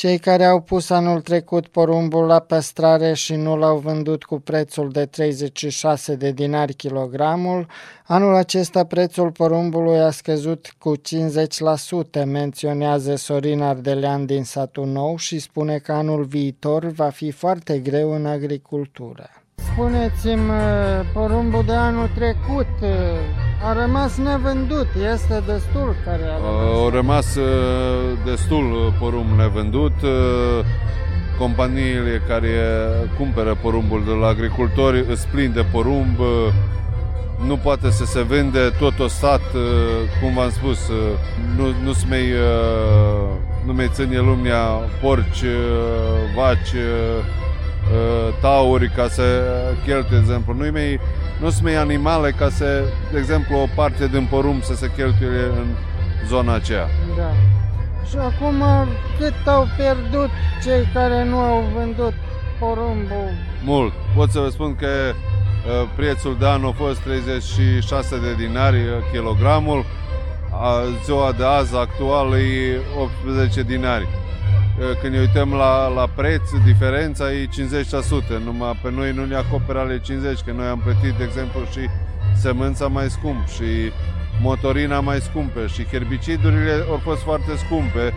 Cei 0.05 0.17
care 0.17 0.45
au 0.45 0.61
pus 0.61 0.89
anul 0.89 1.21
trecut 1.21 1.67
porumbul 1.67 2.25
la 2.25 2.39
păstrare 2.39 3.13
și 3.13 3.35
nu 3.35 3.57
l-au 3.57 3.77
vândut 3.77 4.23
cu 4.23 4.39
prețul 4.39 4.89
de 4.89 5.05
36 5.05 6.15
de 6.15 6.31
dinari 6.31 6.73
kilogramul, 6.73 7.67
anul 8.05 8.35
acesta 8.35 8.83
prețul 8.83 9.31
porumbului 9.31 9.99
a 9.99 10.11
scăzut 10.11 10.73
cu 10.77 10.97
50%, 10.97 12.23
menționează 12.25 13.15
Sorin 13.15 13.61
Ardelean 13.61 14.25
din 14.25 14.43
satul 14.43 14.85
nou 14.85 15.17
și 15.17 15.39
spune 15.39 15.77
că 15.77 15.91
anul 15.91 16.23
viitor 16.23 16.85
va 16.85 17.09
fi 17.09 17.31
foarte 17.31 17.79
greu 17.79 18.11
în 18.11 18.25
agricultură. 18.25 19.44
Spuneți-mi, 19.55 20.51
porumbul 21.13 21.63
de 21.65 21.73
anul 21.73 22.09
trecut 22.15 22.67
a 23.63 23.73
rămas 23.73 24.17
nevândut, 24.17 24.87
este 25.13 25.43
destul 25.45 25.95
care 26.05 26.21
a 26.23 26.35
rămas. 26.35 26.77
Au 26.77 26.89
rămas 26.89 27.35
uh, 27.35 27.45
destul 28.25 28.71
uh, 28.71 28.93
porumb 28.99 29.29
nevândut. 29.37 30.01
uh, 30.01 30.65
Companiile 31.37 32.21
care 32.27 32.49
cumpără 33.17 33.57
porumbul 33.61 34.03
de 34.05 34.11
la 34.11 34.27
agricultori 34.27 35.05
îs 35.09 35.23
plin 35.31 35.51
de 35.53 35.65
porumb. 35.71 36.19
uh, 36.19 36.53
Nu 37.47 37.55
poate 37.57 37.89
să 37.91 38.05
se 38.05 38.23
vinde 38.23 38.59
tot 38.79 38.99
o 38.99 39.07
sat, 39.07 39.53
uh, 39.53 39.61
cum 40.21 40.33
v-am 40.33 40.49
spus, 40.49 40.87
uh, 40.87 40.95
nu, 41.57 41.65
nu-ți 41.83 42.05
mai, 42.09 42.31
uh, 42.31 43.29
nu 43.65 43.73
mai 43.73 43.89
ține 43.93 44.17
lumea 44.19 44.61
porci, 45.01 45.41
uh, 45.41 46.35
vaci, 46.35 46.71
uh, 46.73 47.19
uh, 47.19 47.43
tauri 48.41 48.89
ca 48.89 49.07
să 49.07 49.23
cheltuie, 49.85 50.19
de 50.19 50.25
exemplu. 50.25 50.53
Nu-i 50.53 50.71
mai, 50.71 50.99
nu 51.41 51.49
sunt 51.49 51.63
mai 51.63 51.75
animale 51.75 52.31
ca 52.31 52.49
să, 52.49 52.83
de 53.11 53.17
exemplu, 53.17 53.57
o 53.57 53.65
parte 53.75 54.07
din 54.07 54.27
porumb 54.29 54.63
să 54.63 54.75
se 54.75 54.91
cheltuie 54.95 55.43
în 55.57 55.67
zona 56.27 56.53
aceea. 56.53 56.87
Da. 57.17 57.31
Și 58.09 58.17
acum 58.17 58.63
cât 59.19 59.47
au 59.47 59.67
pierdut 59.77 60.29
cei 60.63 60.89
care 60.93 61.23
nu 61.23 61.37
au 61.37 61.63
vândut 61.75 62.13
porumbul? 62.59 63.29
Mult. 63.63 63.93
Pot 64.15 64.29
să 64.29 64.39
vă 64.39 64.49
spun 64.49 64.75
că 64.75 64.87
uh, 64.87 65.89
prețul 65.95 66.35
de 66.39 66.47
an 66.47 66.63
a 66.63 66.71
fost 66.71 66.99
36 66.99 68.19
de 68.19 68.33
dinari 68.33 68.77
uh, 68.77 69.11
kilogramul, 69.11 69.85
a, 70.51 70.81
ziua 71.03 71.31
de 71.31 71.43
azi 71.43 71.75
actual 71.75 72.33
e 72.33 72.79
18 73.25 73.61
dinari. 73.61 74.07
Uh, 74.79 74.97
Când 75.01 75.13
ne 75.13 75.19
uităm 75.19 75.53
la, 75.53 75.87
la 75.87 76.07
preț, 76.15 76.49
diferența 76.65 77.31
e 77.31 77.47
50%, 78.39 78.43
numai 78.43 78.79
pe 78.81 78.91
noi 78.91 79.11
nu 79.11 79.25
ne 79.25 79.35
acoperă 79.35 79.79
ale 79.79 79.99
50, 79.99 80.39
că 80.39 80.51
noi 80.51 80.65
am 80.65 80.79
plătit, 80.79 81.13
de 81.17 81.23
exemplu, 81.23 81.59
și 81.71 81.89
sămânța 82.35 82.87
mai 82.87 83.09
scump 83.09 83.47
și 83.47 83.91
motorina 84.41 84.99
mai 84.99 85.19
scumpă 85.19 85.67
și 85.67 85.85
herbicidurile 85.85 86.85
au 86.89 86.97
fost 87.03 87.21
foarte 87.21 87.51
scumpe 87.65 88.13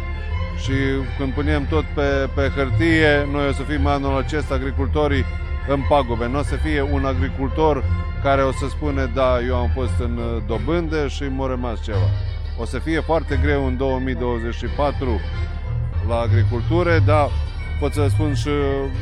și 0.62 0.72
când 1.18 1.32
punem 1.32 1.66
tot 1.66 1.84
pe, 1.94 2.28
pe 2.34 2.50
hârtie, 2.56 3.28
noi 3.32 3.48
o 3.48 3.52
să 3.52 3.62
fim 3.62 3.86
anul 3.86 4.16
acesta 4.16 4.54
agricultorii 4.54 5.24
în 5.68 5.80
pagube. 5.88 6.26
Nu 6.28 6.38
o 6.38 6.42
să 6.42 6.56
fie 6.56 6.82
un 6.82 7.04
agricultor 7.04 7.84
care 8.22 8.42
o 8.42 8.52
să 8.52 8.66
spune 8.68 9.10
da, 9.14 9.40
eu 9.46 9.56
am 9.56 9.70
fost 9.74 9.98
în 9.98 10.16
uh, 10.16 10.42
dobândă 10.46 11.08
și 11.08 11.22
m-a 11.22 11.46
rămas 11.46 11.82
ceva. 11.82 12.08
O 12.58 12.64
să 12.64 12.78
fie 12.78 13.00
foarte 13.00 13.38
greu 13.42 13.66
în 13.66 13.76
2024 13.76 15.20
la 16.08 16.18
agricultură, 16.18 16.98
dar 16.98 17.30
pot 17.80 17.92
să 17.92 18.00
vă 18.00 18.08
spun 18.08 18.34
și 18.34 18.48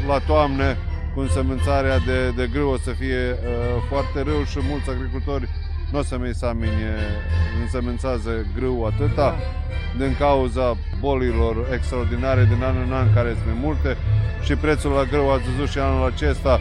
la 0.09 0.19
toamne 0.19 0.77
cu 1.14 1.21
însămânțarea 1.21 1.99
de, 1.99 2.31
de 2.31 2.49
grâu 2.53 2.69
o 2.69 2.77
să 2.77 2.90
fie 2.90 3.23
uh, 3.31 3.83
foarte 3.88 4.23
rău 4.23 4.45
și 4.45 4.59
mulți 4.71 4.90
agricultori 4.90 5.49
nu 5.92 5.99
o 5.99 6.03
să 6.03 6.19
mi 6.19 6.29
examine, 6.29 6.95
însemânțează 7.62 8.47
grâu 8.57 8.85
atâta, 8.85 9.37
din 9.99 10.16
cauza 10.19 10.77
bolilor 11.01 11.57
extraordinare 11.73 12.45
din 12.45 12.62
an 12.62 12.77
în 12.87 12.92
an, 12.92 13.14
care 13.14 13.29
sunt 13.29 13.45
mai 13.45 13.59
multe, 13.62 13.97
și 14.42 14.55
prețul 14.55 14.90
la 14.90 15.05
grâu, 15.05 15.31
ați 15.31 15.51
văzut 15.51 15.69
și 15.69 15.79
anul 15.79 16.07
acesta, 16.07 16.61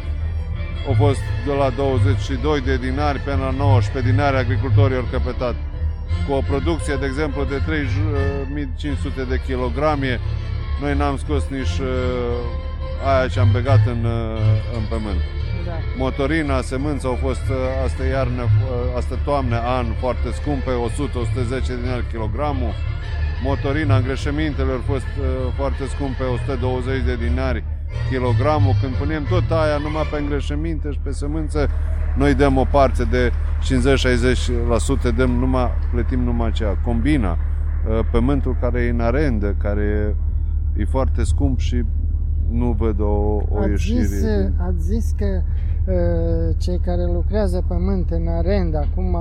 a 0.89 0.93
fost 0.97 1.19
de 1.45 1.51
la 1.51 1.69
22 1.69 2.61
de 2.61 2.77
dinari 2.77 3.19
până 3.19 3.35
la 3.35 3.51
19 3.51 4.11
dinari, 4.11 4.37
agricultorii 4.37 4.97
au 4.97 5.07
căpătat. 5.11 5.55
Cu 6.27 6.33
o 6.33 6.41
producție, 6.41 6.95
de 6.95 7.05
exemplu, 7.05 7.43
de 7.43 7.61
3500 7.65 9.23
de 9.23 9.41
kilograme, 9.45 10.19
noi 10.81 10.95
n-am 10.95 11.17
scos 11.17 11.43
nici 11.47 11.77
uh, 11.79 11.87
aia 13.05 13.27
ce 13.27 13.39
am 13.39 13.49
begat 13.51 13.79
în, 13.85 14.03
uh, 14.03 14.39
în 14.77 14.83
pământ. 14.89 15.21
Da. 15.65 15.71
Motorina, 15.97 16.61
semânța 16.61 17.07
au 17.07 17.17
fost 17.21 17.45
uh, 17.49 17.55
asta 17.85 18.05
iarnă, 18.05 18.43
uh, 18.43 18.97
asta 18.97 19.19
toamnă, 19.23 19.57
an 19.59 19.85
foarte 19.99 20.31
scumpe, 20.31 20.71
100-110 20.71 21.81
dinari 21.81 22.05
kilogramul. 22.11 22.73
Motorina, 23.43 23.95
îngrășămintele 23.95 24.71
au 24.71 24.83
fost 24.85 25.09
uh, 25.19 25.25
foarte 25.55 25.83
scumpe, 25.87 26.23
120 26.23 27.01
de 27.03 27.15
dinari 27.15 27.63
kilogramul. 28.09 28.73
Când 28.81 28.93
punem 28.95 29.23
tot 29.29 29.51
aia 29.51 29.77
numai 29.83 30.07
pe 30.11 30.17
îngrășăminte 30.19 30.91
și 30.91 30.99
pe 31.03 31.11
sămânță, 31.11 31.67
noi 32.17 32.33
dăm 32.33 32.57
o 32.57 32.65
parte 32.71 33.03
de 33.03 33.31
50-60%, 35.11 35.15
dăm 35.15 35.31
numai, 35.31 35.69
plătim 35.91 36.19
numai 36.19 36.47
aceea. 36.47 36.77
Combina, 36.83 37.31
uh, 37.31 37.99
pământul 38.11 38.57
care 38.61 38.81
e 38.81 38.89
în 38.89 38.99
arendă, 38.99 39.55
care 39.57 40.15
e 40.77 40.85
foarte 40.85 41.23
scump 41.23 41.59
și 41.59 41.83
nu 42.51 42.75
văd 42.77 42.99
o, 42.99 43.05
o 43.49 43.57
Ați 43.59 43.69
ieșire. 43.69 44.01
zis, 44.03 44.21
din- 44.21 44.53
ați 44.57 44.79
zis 44.85 45.13
că 45.17 45.25
uh, 45.85 46.55
cei 46.57 46.79
care 46.79 47.03
lucrează 47.13 47.63
pământ 47.67 48.09
în 48.09 48.27
arendă 48.27 48.77
acum, 48.77 49.17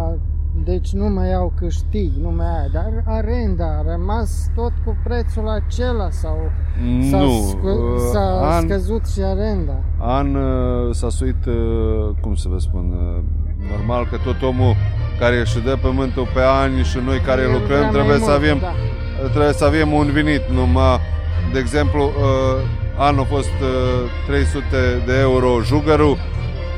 deci 0.64 0.92
nu 0.92 1.08
mai 1.08 1.32
au 1.34 1.52
câștig, 1.58 2.10
nu 2.20 2.30
mai 2.30 2.46
aia, 2.46 2.68
dar 2.72 3.02
arenda 3.06 3.64
a 3.64 3.90
rămas 3.90 4.50
tot 4.54 4.72
cu 4.84 4.96
prețul 5.04 5.48
acela 5.48 6.10
sau 6.10 6.36
s-a, 7.10 7.18
Nu, 7.18 7.30
scă- 7.50 7.62
uh, 7.64 8.00
s-a 8.12 8.40
an- 8.56 8.62
scăzut 8.68 9.06
și 9.06 9.20
arenda? 9.22 9.76
An 9.98 10.34
uh, 10.34 10.94
s-a 10.94 11.08
suit, 11.08 11.46
uh, 11.46 11.54
cum 12.20 12.34
să 12.34 12.48
vă 12.48 12.58
spun, 12.58 12.92
uh, 12.96 13.22
normal 13.76 14.06
că 14.10 14.16
tot 14.24 14.42
omul 14.42 14.74
care 15.18 15.40
își 15.40 15.60
dă 15.60 15.76
pământul 15.82 16.28
pe 16.34 16.40
ani 16.62 16.82
și 16.82 16.98
noi 17.04 17.18
care 17.18 17.40
El 17.40 17.46
vrea 17.48 17.58
lucrăm 17.60 17.80
mai 17.82 17.90
trebuie 17.90 18.18
să 18.18 18.24
mult, 18.24 18.36
avem 18.36 18.58
da. 18.58 18.72
trebuie 19.30 19.52
să 19.52 19.64
avem 19.64 19.92
un 19.92 20.10
venit 20.12 20.42
numai 20.52 20.98
de 21.52 21.58
exemplu 21.58 22.02
uh, 22.04 22.64
anul 22.98 23.20
a 23.20 23.24
fost 23.24 23.56
uh, 23.62 24.10
300 24.26 24.62
de 25.06 25.12
euro 25.20 25.48
jugărul 25.62 26.16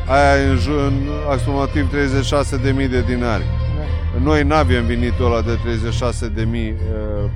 aia 0.09 0.43
e 0.43 0.49
în, 0.51 0.57
ju- 0.57 0.79
în 0.89 0.95
aproximativ 1.25 1.85
36.000 1.91 2.91
de 2.91 3.01
dinari 3.03 3.45
Da. 3.45 3.56
Noi 4.19 4.43
nu 4.43 4.55
avem 4.55 4.87
venitul 4.87 5.25
ăla 5.25 5.43
de 5.43 5.55
36 5.55 6.29
de 6.29 6.45
mii 6.45 6.75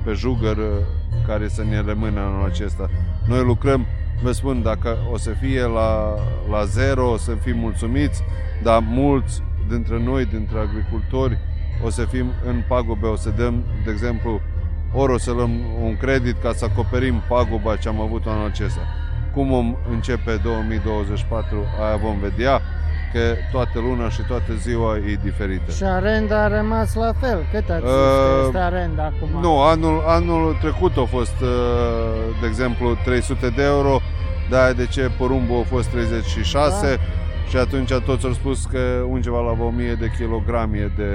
pe 0.03 0.11
jugăr 0.13 0.57
uh, 0.57 0.63
care 1.27 1.47
să 1.47 1.63
ne 1.63 1.81
rămână 1.81 2.19
anul 2.19 2.45
acesta. 2.45 2.89
Noi 3.27 3.43
lucrăm, 3.43 3.85
vă 4.23 4.31
spun, 4.31 4.61
dacă 4.61 4.97
o 5.11 5.17
să 5.17 5.29
fie 5.29 5.61
la, 5.61 6.15
la 6.49 6.63
zero, 6.63 7.09
o 7.09 7.17
să 7.17 7.31
fim 7.31 7.57
mulțumiți, 7.57 8.23
dar 8.63 8.83
mulți 8.85 9.41
dintre 9.69 9.99
noi, 9.99 10.25
dintre 10.25 10.59
agricultori, 10.59 11.37
o 11.83 11.89
să 11.89 12.05
fim 12.05 12.25
în 12.45 12.63
pagube, 12.67 13.07
o 13.07 13.15
să 13.15 13.29
dăm, 13.29 13.63
de 13.85 13.91
exemplu, 13.91 14.41
ori 14.93 15.13
o 15.13 15.17
să 15.17 15.31
luăm 15.31 15.51
un 15.83 15.97
credit 15.97 16.41
ca 16.41 16.53
să 16.53 16.65
acoperim 16.65 17.21
paguba 17.27 17.75
ce 17.75 17.87
am 17.87 18.01
avut 18.01 18.25
anul 18.25 18.45
acesta. 18.45 18.81
Cum 19.33 19.51
om 19.51 19.75
începe 19.91 20.39
2024, 20.43 21.55
aia 21.81 21.95
vom 21.95 22.19
vedea, 22.19 22.61
că 23.13 23.19
toată 23.51 23.79
luna 23.79 24.09
și 24.09 24.21
toată 24.27 24.53
ziua 24.59 24.97
e 24.97 25.19
diferită. 25.23 25.71
Și 25.71 25.83
arenda 25.83 26.43
a 26.43 26.47
rămas 26.47 26.93
la 26.93 27.11
fel. 27.19 27.45
Cât 27.51 27.69
ați 27.69 27.81
zis 27.81 27.89
că 27.91 28.37
Uh, 28.39 28.43
este 28.45 28.57
arenda 28.57 29.03
acum? 29.03 29.41
Nu, 29.41 29.61
anul, 29.61 30.03
anul 30.07 30.57
trecut 30.61 30.97
a 30.97 31.03
fost, 31.05 31.35
uh, 31.41 31.49
de 32.41 32.47
exemplu, 32.47 32.97
300 33.03 33.49
de 33.55 33.63
euro, 33.63 33.99
dar 34.49 34.71
de 34.73 34.85
ce 34.85 35.11
porumbul 35.17 35.59
a 35.59 35.67
fost 35.67 35.89
36 35.89 36.95
Da. 36.95 37.01
și 37.49 37.57
atunci 37.57 37.93
toți 37.93 38.25
au 38.25 38.31
spus 38.33 38.65
că 38.65 38.79
undeva 39.09 39.39
la 39.41 39.63
1000 39.65 39.93
de 39.93 40.11
kilograme 40.17 40.91
de, 40.97 41.11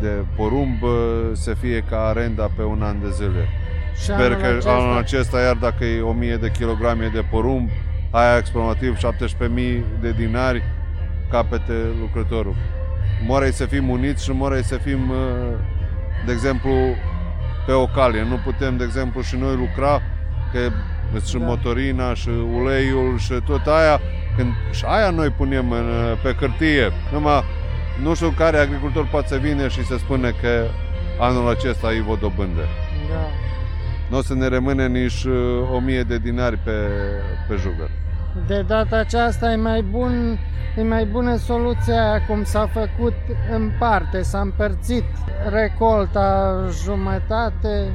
de 0.00 0.24
porumb 0.36 0.82
uh, 0.82 0.90
să 1.32 1.54
fie 1.60 1.84
ca 1.90 2.06
arenda 2.06 2.50
pe 2.56 2.62
un 2.62 2.82
an 2.82 2.96
de 3.02 3.10
zile. 3.10 3.48
Și 3.94 4.02
Sper 4.02 4.16
anul 4.32 4.36
că 4.40 4.46
acesta- 4.46 4.70
anul 4.70 4.96
acesta, 4.98 5.40
iar 5.40 5.54
dacă 5.54 5.84
e 5.84 6.00
1000 6.00 6.36
de 6.36 6.50
kilograme 6.58 7.10
de 7.14 7.24
porumb, 7.30 7.68
aia 8.10 8.30
aproximativ 8.30 8.96
17.000 8.96 9.84
de 10.00 10.10
dinari 10.12 10.62
capete 11.30 11.72
lucrătorul. 12.00 12.54
Morei 13.26 13.52
să 13.52 13.64
fim 13.64 13.88
uniți 13.88 14.24
și 14.24 14.30
morei 14.32 14.62
să 14.64 14.76
fim, 14.76 15.10
uh, 15.10 15.58
de 16.26 16.32
exemplu, 16.32 16.70
pe 17.66 17.72
o 17.72 17.86
cale. 17.86 18.24
Nu 18.28 18.36
putem, 18.44 18.76
de 18.76 18.84
exemplu, 18.84 19.20
și 19.20 19.36
noi 19.36 19.54
lucra, 19.54 20.02
că 20.52 20.58
și 21.26 21.38
Da. 21.38 21.44
motorina 21.44 22.14
și 22.14 22.28
uleiul 22.28 23.18
și 23.18 23.32
tot 23.46 23.66
aia, 23.66 24.00
când 24.36 24.52
și 24.70 24.84
aia 24.86 25.10
noi 25.10 25.30
punem 25.30 25.70
în, 25.70 26.16
pe 26.22 26.34
hârtie. 26.40 26.92
Numai 27.12 27.44
nu 28.02 28.14
știu 28.14 28.30
care 28.30 28.58
agricultor 28.58 29.08
poate 29.10 29.26
să 29.26 29.36
vină 29.36 29.68
și 29.68 29.84
să 29.84 29.96
spune 29.98 30.34
că 30.40 30.64
anul 31.18 31.48
acesta 31.48 31.92
e 31.92 32.04
o 32.08 32.14
dobândă. 32.14 32.60
Da. 33.10 33.28
Nu 34.10 34.16
o 34.16 34.22
să 34.22 34.34
ne 34.34 34.46
rămâne 34.46 34.86
nici 34.86 35.24
uh, 35.24 35.72
1000 35.74 36.02
de 36.02 36.18
dinari 36.18 36.56
pe, 36.56 36.70
pe 37.48 37.54
jugăr. 37.54 37.90
De 38.46 38.62
data 38.62 38.96
aceasta 38.96 39.52
e 39.52 39.56
mai 39.56 39.82
bun 39.82 40.38
E 40.76 40.82
mai 40.82 41.04
bună 41.04 41.36
soluția 41.36 42.08
aia 42.08 42.26
cum 42.26 42.44
s-a 42.44 42.66
făcut 42.66 43.14
în 43.50 43.70
parte, 43.78 44.22
s-a 44.22 44.40
împărțit 44.40 45.04
recolta 45.48 46.54
jumătate, 46.84 47.92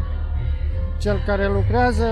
cel 0.98 1.22
care 1.26 1.48
lucrează 1.48 2.06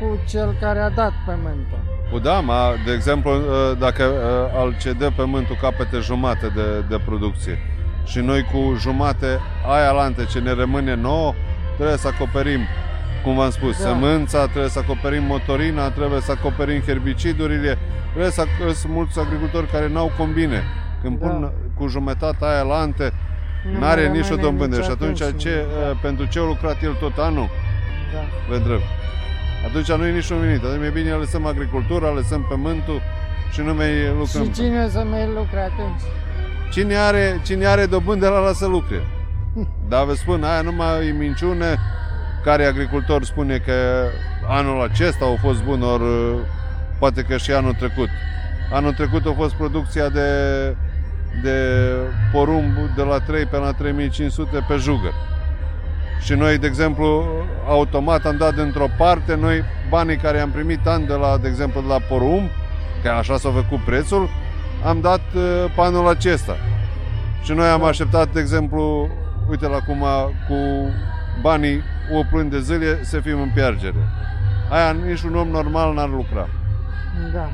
cu 0.00 0.18
cel 0.28 0.56
care 0.60 0.78
a 0.78 0.90
dat 0.90 1.12
pământul. 1.26 1.78
Cu 2.12 2.18
da, 2.18 2.40
ma, 2.40 2.72
de 2.86 2.92
exemplu, 2.92 3.30
uh, 3.30 3.78
dacă 3.78 4.04
uh, 4.04 4.60
al 4.60 4.76
cedă 4.80 5.12
pământul 5.16 5.56
capete 5.60 5.98
jumate 5.98 6.46
de, 6.54 6.84
de 6.88 7.00
producție 7.04 7.58
și 8.04 8.18
noi 8.18 8.42
cu 8.42 8.76
jumate 8.78 9.38
aia 9.66 9.90
lante 9.90 10.24
ce 10.24 10.38
ne 10.38 10.52
rămâne 10.52 10.94
nouă, 10.94 11.34
trebuie 11.74 11.96
să 11.96 12.08
acoperim, 12.08 12.60
cum 13.26 13.34
v-am 13.36 13.50
spus, 13.50 13.76
Da. 13.78 13.82
da. 13.84 13.88
sămânța, 13.88 14.46
trebuie 14.46 14.70
să 14.70 14.78
acoperim 14.78 15.24
motorina, 15.24 15.90
trebuie 15.90 16.20
să 16.20 16.32
acoperim 16.32 16.80
herbicidurile, 16.80 17.78
trebuie 18.10 18.30
să 18.30 18.44
sunt 18.74 18.92
mulți 18.92 19.18
agricultori 19.18 19.66
care 19.66 19.88
n-au 19.88 20.12
combine. 20.18 20.62
Când 21.02 21.18
Da. 21.18 21.26
pun 21.26 21.52
cu 21.78 21.86
jumătate 21.86 22.44
aia 22.44 22.62
lante, 22.62 23.12
Nu 23.72 23.78
n-are 23.78 24.08
mai 24.08 24.16
nici 24.16 24.24
o 24.24 24.28
rămâne 24.28 24.42
dobândă 24.42 24.76
nici 24.76 24.84
și 24.84 24.90
atunci 24.90 25.22
atunci, 25.22 25.42
ce, 25.42 25.66
da. 25.80 25.90
uh, 25.90 25.98
pentru 26.02 26.24
ce 26.24 26.38
a 26.38 26.42
lucrat 26.42 26.82
el 26.82 26.94
tot 27.00 27.16
anul, 27.18 27.48
Da. 28.12 28.18
vă 28.48 28.54
întreb. 28.54 28.80
Atunci 29.66 29.92
nu 29.92 30.06
e 30.06 30.10
niciun 30.12 30.40
venit. 30.40 30.64
Atunci 30.64 30.84
e 30.86 30.90
bine 30.90 31.10
lăsăm 31.10 31.46
agricultura, 31.46 32.10
lăsăm 32.10 32.46
pământul 32.48 33.00
și 33.52 33.60
nu 33.60 33.74
mai 33.74 33.90
lucrăm. 34.18 34.44
Și 34.44 34.50
cine 34.52 34.84
o 34.84 34.88
să 34.88 35.04
mai 35.10 35.26
lucre 35.34 35.60
atunci? 35.60 36.00
Cine 36.72 36.94
are, 36.96 37.40
cine 37.44 37.66
are 37.66 37.86
dobândă 37.86 38.28
la 38.28 38.38
lasă 38.38 38.66
lucre. 38.66 39.02
Dar 39.90 40.04
vă 40.04 40.14
spun, 40.14 40.44
aia 40.44 40.60
numai 40.60 41.06
e 41.08 41.12
minciună 41.12 41.66
care 42.46 42.64
agricultor 42.64 43.24
spune 43.24 43.58
că 43.58 43.72
anul 44.48 44.82
acesta 44.82 45.24
a 45.24 45.40
fost 45.40 45.62
bun, 45.62 45.82
ori 45.82 46.02
poate 46.98 47.22
că 47.22 47.36
și 47.36 47.50
anul 47.50 47.72
trecut. 47.72 48.08
Anul 48.72 48.92
trecut 48.92 49.26
a 49.26 49.32
fost 49.36 49.54
producția 49.54 50.08
de, 50.08 50.30
de 51.42 51.58
porumb 52.32 52.76
de 52.96 53.02
la 53.02 53.18
3 53.18 53.44
până 53.44 53.62
la 53.62 53.72
3500 53.72 54.64
pe 54.68 54.76
jugăr. 54.76 55.12
Și 56.20 56.32
noi, 56.32 56.58
de 56.58 56.66
exemplu, 56.66 57.24
automat 57.68 58.24
am 58.24 58.36
dat 58.36 58.54
dintr-o 58.54 58.86
parte, 58.98 59.34
noi 59.34 59.62
banii 59.88 60.16
care 60.16 60.40
am 60.40 60.50
primit 60.50 60.86
ani 60.86 61.06
de 61.06 61.14
la, 61.14 61.36
de 61.36 61.48
exemplu, 61.48 61.80
de 61.80 61.86
la 61.86 62.00
porumb, 62.08 62.48
că 63.02 63.08
așa 63.08 63.36
s-a 63.36 63.50
făcut 63.50 63.84
prețul, 63.84 64.28
am 64.84 65.00
dat 65.00 65.22
uh, 65.34 65.64
pe 65.74 65.80
anul 65.80 66.08
acesta. 66.08 66.56
Și 67.42 67.52
noi 67.52 67.66
am 67.66 67.84
așteptat, 67.84 68.32
de 68.32 68.40
exemplu, 68.40 69.08
uite 69.48 69.66
la 69.66 69.78
cum 69.78 70.04
cu 70.48 70.54
banii 71.40 71.82
o 72.12 72.22
plâni 72.30 72.50
de 72.50 72.60
zile 72.60 73.04
să 73.04 73.20
fim 73.20 73.40
în 73.40 73.50
pierdere. 73.54 74.08
Aia 74.70 74.92
nici 74.92 75.22
un 75.22 75.36
om 75.36 75.48
normal 75.48 75.94
n-ar 75.94 76.08
lucra. 76.08 76.48
Da. 77.32 77.48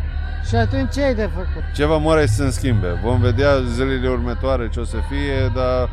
Și 0.48 0.54
atunci 0.54 0.92
ce 0.92 1.02
ai 1.02 1.14
de 1.14 1.30
făcut? 1.34 1.62
Ceva 1.74 1.96
moare 1.96 2.26
să 2.26 2.44
se 2.44 2.50
schimbe. 2.50 3.00
Vom 3.04 3.20
vedea 3.20 3.60
zilele 3.60 4.08
următoare 4.08 4.68
ce 4.68 4.80
o 4.80 4.84
să 4.84 4.96
fie, 5.08 5.52
dar 5.54 5.88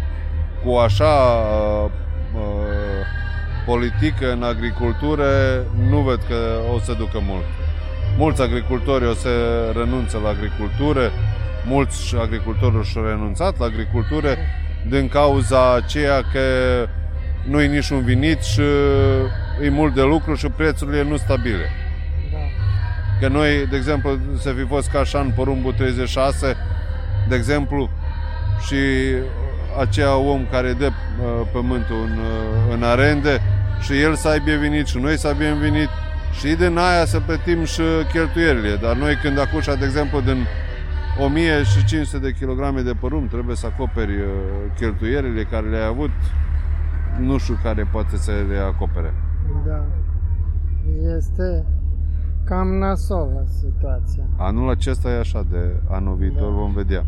cu 0.64 0.76
așa 0.76 1.14
uh, 2.36 3.06
politică 3.66 4.32
în 4.32 4.44
agricultură 4.44 5.26
nu 5.90 5.98
văd 5.98 6.20
că 6.28 6.36
o 6.76 6.80
să 6.80 6.94
ducă 6.94 7.20
mult. 7.22 7.44
Mulți 8.18 8.42
agricultori 8.42 9.06
o 9.06 9.14
să 9.14 9.30
renunțe 9.76 10.18
la 10.18 10.30
agricultură, 10.30 11.12
mulți 11.66 12.16
agricultori 12.22 12.86
și-au 12.86 13.06
renunțat 13.06 13.58
la 13.60 13.66
agricultură 13.66 14.30
din 14.88 15.08
cauza 15.08 15.74
aceea 15.74 16.22
că 16.32 16.40
nu 17.44 17.62
e 17.62 17.68
niciun 17.68 18.04
venit 18.04 18.42
și 18.42 18.62
e 19.62 19.70
mult 19.70 19.94
de 19.94 20.02
lucru 20.02 20.36
și 20.36 20.48
prețurile 20.48 21.04
nu 21.04 21.18
stabile. 21.18 21.70
Da. 22.32 22.38
Că 23.20 23.28
noi, 23.28 23.68
de 23.70 23.76
exemplu, 23.76 24.20
să 24.40 24.52
fi 24.52 24.66
fost 24.66 24.90
ca 24.90 25.00
așa 25.00 25.20
în 25.20 25.32
porumbul 25.36 25.74
36, 25.74 26.56
de 27.30 27.36
exemplu, 27.36 27.90
și 28.66 28.76
aceea 29.80 30.16
om 30.16 30.46
care 30.52 30.74
dă 30.74 30.86
uh, 30.86 31.48
pământul 31.52 31.96
în, 31.96 32.18
uh, 32.18 32.74
în 32.74 32.84
arende 32.84 33.42
și 33.82 34.02
el 34.02 34.16
să 34.16 34.28
aibă 34.28 34.52
venit 34.60 34.88
și 34.88 34.98
noi 34.98 35.18
să 35.18 35.28
avem 35.28 35.58
venit 35.60 35.90
și 36.40 36.48
din 36.48 36.78
aia 36.78 37.06
să 37.06 37.20
plătim 37.20 37.66
și 37.66 37.82
cheltuierile. 38.12 38.76
Dar 38.76 38.96
noi 38.96 39.16
când 39.16 39.40
acușa, 39.40 39.76
de 39.76 39.86
exemplu, 39.86 40.22
din 40.22 40.48
1500 41.20 42.18
de 42.18 42.32
kilograme 42.32 42.82
de 42.82 42.94
părum 43.00 43.28
trebuie 43.28 43.56
să 43.56 43.66
acoperi 43.66 44.12
uh, 44.12 44.28
cheltuierile 44.80 45.44
care 45.44 45.70
le-ai 45.70 45.86
avut, 45.86 46.12
nu 47.20 47.38
știu 47.38 47.56
care 47.64 47.88
poate 47.92 48.18
să 48.18 48.32
le 48.50 48.58
acopere. 48.58 49.14
Da. 49.66 49.86
Este 51.16 51.66
cam 52.44 52.68
nasolă 52.68 53.44
situația. 53.48 54.24
Anul 54.38 54.70
acesta 54.70 55.10
e 55.10 55.20
așa, 55.20 55.46
de 55.50 55.82
anul 55.90 56.16
viitor 56.16 56.52
vom 56.52 56.74
vedea. 56.74 57.06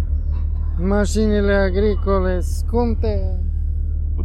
Mașinile 0.78 1.54
agricole 1.54 2.40
scumpe, 2.40 3.40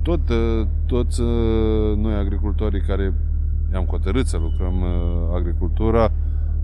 Tot, 0.02 0.28
uh, 0.28 0.66
toți 0.86 1.20
uh, 1.20 1.96
noi 1.96 2.14
agricultorii 2.14 2.80
care 2.80 3.14
am 3.74 3.84
hotărât 3.84 4.26
să 4.26 4.36
lucrăm 4.36 4.80
uh, 4.80 5.34
agricultura, 5.34 6.12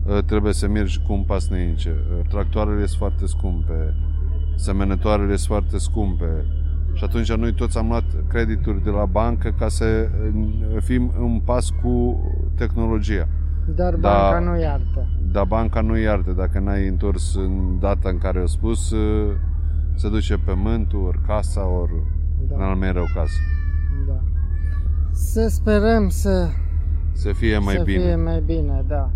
uh, 0.07 0.19
trebuie 0.27 0.53
să 0.53 0.69
mergi 0.69 1.03
cu 1.07 1.13
un 1.13 1.23
pas 1.23 1.49
înainte. 1.49 1.89
Uh, 1.91 2.29
Tractoarele 2.29 2.87
sunt 2.87 2.99
foarte 2.99 3.27
scumpe, 3.27 3.95
semenătoarele 4.55 5.37
sunt 5.37 5.47
foarte 5.47 5.79
scumpe 5.79 6.45
și 6.93 7.05
atunci 7.05 7.33
noi 7.33 7.53
toți 7.55 7.79
am 7.79 7.89
luat 7.89 8.05
credituri 8.29 8.83
de 8.83 8.91
la 8.91 9.05
bancă 9.05 9.55
ca 9.59 9.69
să 9.69 9.85
uh, 10.35 10.77
fim 10.83 11.13
în 11.21 11.41
pas 11.45 11.71
cu 11.83 12.21
tehnologia. 12.57 13.29
dar 13.77 13.95
Da. 13.95 14.09
banca 14.11 14.51
nu 14.51 14.61
iartă. 14.61 15.07
Dar 15.33 15.45
banca 15.45 15.81
nu 15.81 15.99
iartă, 15.99 16.31
dacă 16.31 16.59
n-ai 16.59 16.87
întors 16.89 17.35
în 17.35 17.79
data 17.81 18.09
în 18.09 18.19
care 18.19 18.41
a 18.41 18.47
spus, 18.47 18.91
uh, 18.91 19.33
se 19.95 20.09
duce 20.09 20.37
pământul, 20.45 21.05
ori 21.07 21.19
casa, 21.27 21.67
ori 21.69 21.93
Da. 22.49 22.55
în 22.57 22.63
al 22.63 22.77
mai 22.77 22.93
rău 22.93 23.05
caz. 23.15 23.31
Da. 24.07 24.21
Să 25.13 25.49
sperăm 25.49 26.09
să, 26.09 26.49
Să 27.13 27.33
fie 27.33 27.59
mai 27.59 27.75
să 27.75 27.83
bine. 27.83 28.03
fie 28.03 28.17
mai 28.17 28.43
bine, 28.47 28.85
da. 28.87 29.11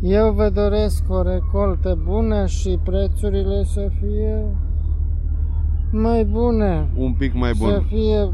Eu 0.00 0.32
vă 0.32 0.50
doresc 0.50 1.02
o 1.10 1.22
recoltă 1.22 1.98
bună 2.04 2.46
și 2.46 2.78
prețurile 2.84 3.64
să 3.64 3.88
fie 4.00 4.44
mai 5.90 6.24
bune. 6.24 6.88
Un 6.94 7.12
pic 7.12 7.34
mai 7.34 7.50
Să 7.50 7.56
bun. 7.58 7.84
fie 7.88 8.32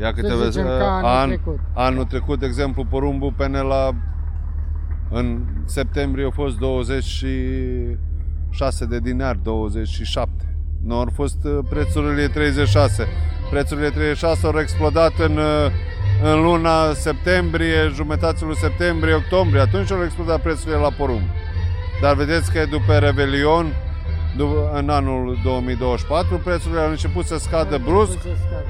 Ia 0.00 0.12
că 0.12 0.20
Să 0.20 0.26
te 0.28 0.34
vezi, 0.34 0.50
zicem 0.50 0.66
ca 0.66 0.94
anul 0.96 1.08
an, 1.08 1.28
trecut. 1.28 1.58
anul 1.74 2.04
trecut, 2.04 2.38
de 2.38 2.46
exemplu, 2.46 2.84
porumbul 2.84 3.32
pene 3.36 3.60
la 3.60 3.90
în 5.10 5.38
septembrie 5.64 6.26
a 6.26 6.30
fost 6.30 6.58
26 6.58 8.86
de 8.86 8.98
dinari, 8.98 9.38
27. 9.42 10.30
Nu 10.84 10.94
au 10.94 11.08
fost 11.14 11.44
uh, 11.44 11.58
prețurile 11.68 12.26
36. 12.28 13.06
Prețurile 13.50 13.88
36 13.88 14.46
au 14.46 14.58
explodat 14.60 15.12
în, 15.18 15.36
uh, 15.36 15.70
în 16.32 16.42
luna 16.42 16.92
septembrie, 16.92 17.88
jumătatea 17.94 18.46
lui 18.46 18.56
septembrie, 18.56 19.14
octombrie. 19.14 19.60
Atunci 19.60 19.92
au 19.92 20.02
explodat 20.04 20.40
prețurile 20.40 20.76
la 20.76 20.90
porumb. 20.90 21.22
Dar 22.02 22.14
vedeți 22.14 22.52
că 22.52 22.64
după 22.70 22.92
Revelion, 22.98 23.64
după, 23.64 23.76
în 24.74 24.88
anul 24.88 25.38
2024, 25.44 26.40
prețurile 26.44 26.80
au 26.80 26.90
început 26.90 27.24
să 27.26 27.38
scadă 27.38 27.78
brusc 27.84 28.12
să 28.12 28.18
scadă. 28.18 28.64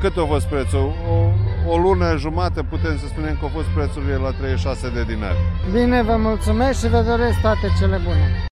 cât 0.00 0.16
a 0.16 0.24
fost 0.26 0.46
prețul? 0.46 0.92
O, 1.10 1.72
o 1.72 1.76
lună 1.76 2.16
jumate 2.16 2.62
putem 2.62 2.98
să 2.98 3.06
spunem 3.06 3.32
că 3.32 3.42
au 3.42 3.48
fost 3.48 3.66
prețurile 3.66 4.14
la 4.14 4.30
36 4.30 4.90
de 4.90 5.02
dinari. 5.02 5.38
Bine, 5.72 6.02
vă 6.02 6.16
mulțumesc 6.16 6.80
și 6.80 6.88
vă 6.88 7.02
doresc 7.02 7.40
toate 7.40 7.66
cele 7.78 8.00
bune. 8.04 8.49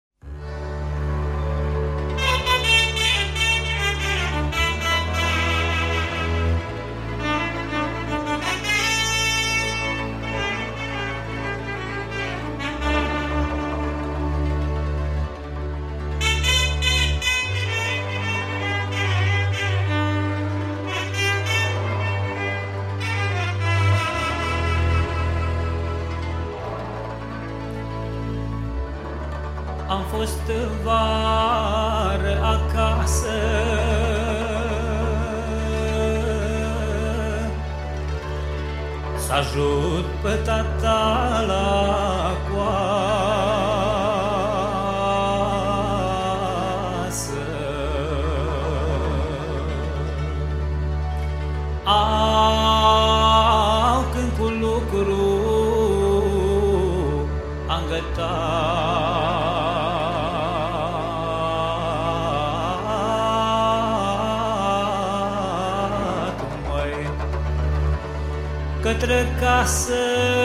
Către 68.87 69.27
casă 69.41 70.36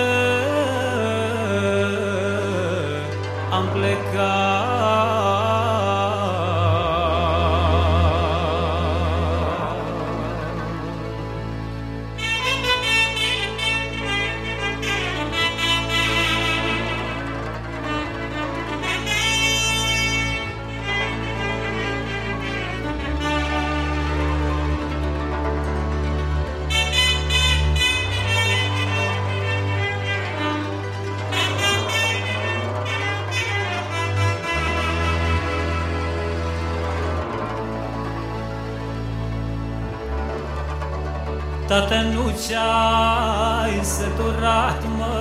ce-ai 42.48 43.76
săturat, 43.84 44.84
măi, 44.98 45.20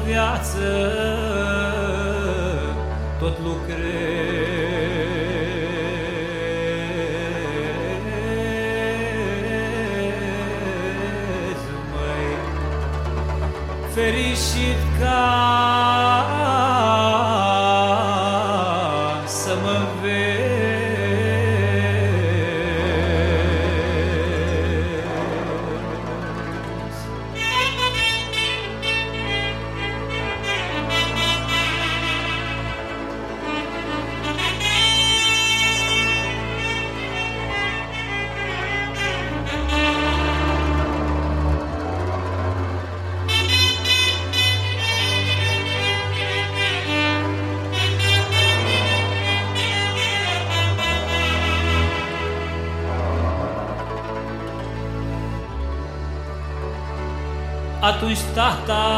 Atunci 58.00 58.24
tata 58.32 58.89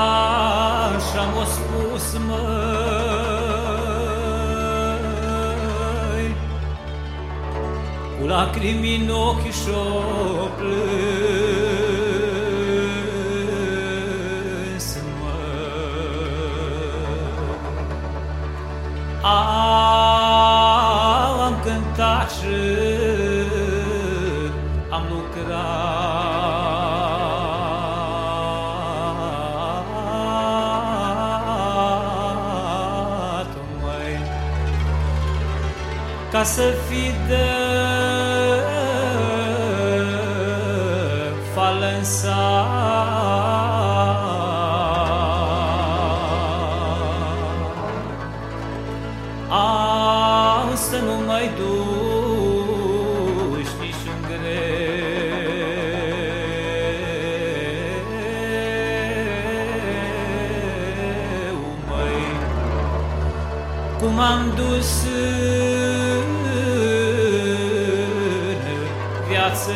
cum 64.03 64.19
am 64.19 64.53
dus 64.57 65.05
în 65.05 66.33
viață 69.29 69.71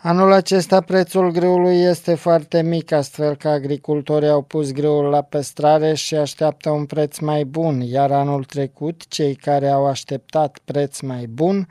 Anul 0.00 0.32
acesta 0.32 0.80
prețul 0.80 1.30
grâului 1.30 1.80
este 1.80 2.14
foarte 2.14 2.62
mic, 2.62 2.92
astfel 2.92 3.36
că 3.36 3.48
agricultorii 3.48 4.28
au 4.28 4.42
pus 4.42 4.72
grâul 4.72 5.04
la 5.04 5.22
păstrare 5.22 5.94
și 5.94 6.14
așteaptă 6.14 6.70
un 6.70 6.84
preț 6.84 7.18
mai 7.18 7.44
bun, 7.44 7.80
iar 7.80 8.10
anul 8.10 8.44
trecut 8.44 9.08
cei 9.08 9.34
care 9.34 9.68
au 9.68 9.86
așteptat 9.86 10.58
preț 10.64 11.00
mai 11.00 11.26
bun 11.26 11.68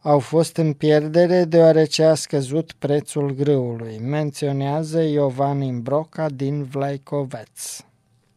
au 0.00 0.18
fost 0.18 0.56
în 0.56 0.72
pierdere 0.72 1.44
deoarece 1.44 2.02
a 2.02 2.14
scăzut 2.14 2.72
prețul 2.78 3.34
grâului, 3.34 4.00
menționează 4.08 5.02
Iovan 5.02 5.60
Imbroca 5.60 6.26
din 6.34 6.62
Vlaicoveț. 6.62 7.80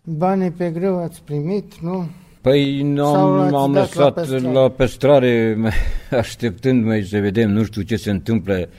Banii 0.04 0.52
pe 0.52 0.70
grâu 0.70 0.98
ați 0.98 1.22
primit, 1.24 1.74
nu? 1.82 2.08
Păi 2.42 2.82
nu 2.82 3.04
Sau 3.04 3.16
am, 3.16 3.38
l-ați 3.38 3.56
am 3.56 3.72
dat 3.72 3.94
la 3.96 4.04
lăsat 4.04 4.14
păstrare? 4.14 4.52
la 4.54 4.70
păstrare, 4.70 5.58
așteptând 6.22 6.86
mai 6.86 7.02
să 7.04 7.20
vedem, 7.20 7.50
nu 7.52 7.64
știu 7.64 7.82
ce 7.82 7.96
se 7.96 8.10
întâmplă. 8.10 8.70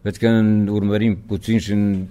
Văd 0.00 0.16
că 0.16 0.28
în- 0.28 0.66
urmărim 0.68 1.18
puțin 1.26 1.58
și 1.58 1.72
în 1.72 2.04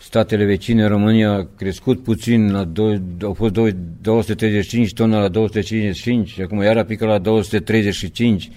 statele 0.00 0.44
vecine, 0.44 0.86
România 0.86 1.30
a 1.32 1.46
crescut 1.56 2.02
puțin, 2.02 2.52
la 2.52 2.64
doi, 2.64 3.02
au 3.22 3.32
fost 3.34 3.52
doi- 3.52 3.76
235 4.00 4.92
tone 4.92 5.16
la 5.16 5.28
255 5.28 6.28
și 6.28 6.40
acum 6.40 6.62
iar 6.62 6.76
a 6.76 6.84
picat 6.84 7.08
la 7.08 7.18
235. 7.18 8.50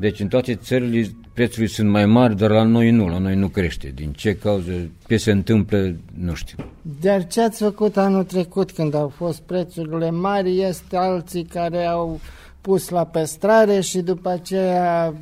Deci 0.00 0.20
în 0.20 0.28
toate 0.28 0.54
țările 0.54 1.10
prețurile 1.32 1.66
sunt 1.66 1.88
mai 1.88 2.06
mari, 2.06 2.36
dar 2.36 2.50
la 2.50 2.62
noi 2.62 2.90
nu, 2.90 3.08
la 3.08 3.18
noi 3.18 3.34
nu 3.34 3.48
crește. 3.48 3.92
Din 3.94 4.12
ce 4.12 4.36
cauză, 4.36 4.72
ce 5.08 5.16
se 5.16 5.30
întâmplă, 5.30 5.94
nu 6.14 6.34
știu. 6.34 6.56
Dar 7.00 7.26
ce 7.26 7.40
ați 7.40 7.62
făcut 7.62 7.96
anul 7.96 8.24
trecut 8.24 8.70
când 8.70 8.94
au 8.94 9.08
fost 9.08 9.40
prețurile 9.40 10.10
mari? 10.10 10.60
Este 10.60 10.96
alții 10.96 11.44
care 11.44 11.84
au 11.84 12.20
pus 12.60 12.88
la 12.88 13.04
păstrare 13.04 13.80
și 13.80 13.98
după 13.98 14.28
aceea 14.28 15.14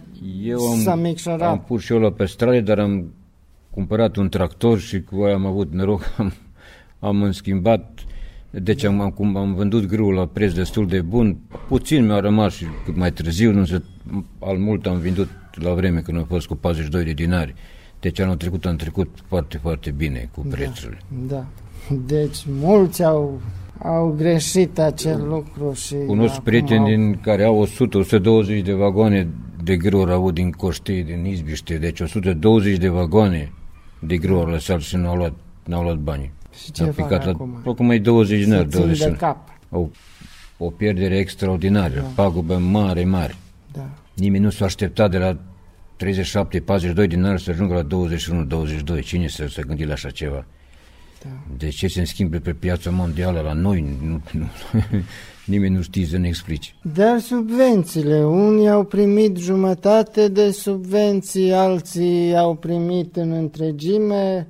Eu 0.42 0.58
s-a 0.58 0.90
am, 0.90 1.00
micșorat. 1.00 1.48
am 1.48 1.60
pus 1.66 1.82
și 1.82 1.92
eu 1.92 1.98
la 1.98 2.10
păstrare, 2.10 2.60
dar 2.60 2.78
am 2.78 3.12
cumpărat 3.70 4.16
un 4.16 4.28
tractor 4.28 4.78
și 4.78 5.02
cu 5.02 5.22
aia 5.22 5.34
am 5.34 5.46
avut 5.46 5.72
noroc, 5.72 6.02
am, 6.18 6.32
am 6.98 7.30
schimbat, 7.30 8.04
deci 8.50 8.84
am, 8.84 9.00
am, 9.00 9.10
cum- 9.10 9.36
am 9.36 9.54
vândut 9.54 9.86
grâul 9.86 10.14
la 10.14 10.26
preț 10.26 10.52
destul 10.52 10.86
de 10.86 11.00
bun, 11.00 11.36
puțin 11.68 12.06
mi-a 12.06 12.20
rămas 12.20 12.54
și 12.54 12.64
cât 12.84 12.96
mai 12.96 13.12
târziu, 13.12 13.52
nu 13.52 13.64
se, 13.64 13.82
al 14.38 14.56
mult 14.56 14.86
am 14.86 14.98
vândut 14.98 15.28
la 15.52 15.74
vreme 15.74 16.00
când 16.00 16.18
a 16.18 16.24
fost 16.28 16.46
cu 16.46 16.54
42 16.56 17.04
de 17.04 17.12
dinari. 17.12 17.54
Deci 18.00 18.20
anul 18.20 18.36
trecut 18.36 18.66
am 18.66 18.76
trecut 18.76 19.08
foarte, 19.26 19.58
foarte 19.62 19.90
bine 19.90 20.28
cu 20.34 20.40
prețurile. 20.50 20.98
Da. 21.28 21.44
Deci 22.06 22.36
mulți 22.60 23.04
au, 23.04 23.40
au 23.82 24.14
greșit 24.18 24.78
acel 24.78 25.24
lucru 25.28 25.72
și... 25.72 25.94
Cunosc 26.06 26.32
acum 26.32 26.44
prieteni 26.44 26.78
au- 26.80 26.86
din 26.86 27.18
care 27.22 27.44
au 27.44 27.66
100-120 27.66 28.62
de 28.64 28.72
vagoane 28.72 29.28
de 29.64 29.76
grâu 29.76 30.02
au 30.02 30.08
avut 30.14 30.34
din 30.34 30.50
Coștei, 30.50 31.02
din 31.02 31.24
Izbiște, 31.24 31.76
deci 31.78 32.00
120 32.00 32.76
de 32.78 32.88
vagoane 32.88 33.52
de 33.98 34.16
grâu 34.16 34.38
au 34.40 34.46
lăsat 34.46 34.80
și 34.80 34.96
n-au 34.96 35.16
luat, 35.16 35.32
n-au 35.64 35.82
luat 35.82 35.96
banii. 35.96 36.32
Și 36.64 36.72
ce 36.72 36.82
Au 36.82 36.92
fac 36.92 37.06
picat 37.06 37.24
la, 37.24 37.30
acum? 37.30 37.62
acum 37.66 37.86
mai 37.86 37.98
20 37.98 38.38
Se 38.38 38.44
dinari, 38.44 38.68
țin 38.68 38.80
20 38.80 38.98
de 38.98 39.10
cap. 39.10 39.48
Au 39.70 39.90
o 40.58 40.70
pierdere 40.70 41.16
extraordinară, 41.18 42.12
pagubă 42.14 42.56
mare, 42.56 43.04
mare. 43.04 43.34
Da. 43.72 43.88
Nimeni 44.14 44.44
nu 44.44 44.50
s-a 44.50 44.64
așteptat 44.64 45.10
de 45.10 45.18
la 45.18 45.38
37-42 47.04 47.08
dinari 47.08 47.42
să 47.42 47.50
ajungă 47.50 47.74
la 47.74 48.06
21-22. 48.98 49.02
Cine 49.04 49.28
să 49.28 49.46
se 49.46 49.62
gândi 49.66 49.84
la 49.84 49.92
așa 49.92 50.10
ceva? 50.10 50.46
Da. 51.22 51.28
De 51.56 51.68
ce 51.68 51.86
se 51.86 52.04
schimbe 52.04 52.38
pe 52.38 52.52
piața 52.52 52.90
mondială 52.90 53.40
la 53.40 53.52
noi? 53.52 53.96
Nu, 54.02 54.20
nu, 54.32 54.46
nimeni 55.52 55.74
nu 55.74 55.82
știe 55.82 56.06
să 56.06 56.18
ne 56.18 56.28
explice. 56.28 56.70
Dar 56.94 57.18
subvențiile, 57.18 58.24
unii 58.24 58.68
au 58.68 58.84
primit 58.84 59.36
jumătate 59.36 60.28
de 60.28 60.50
subvenții, 60.50 61.52
alții 61.52 62.36
au 62.36 62.54
primit 62.54 63.16
în 63.16 63.30
întregime 63.32 64.46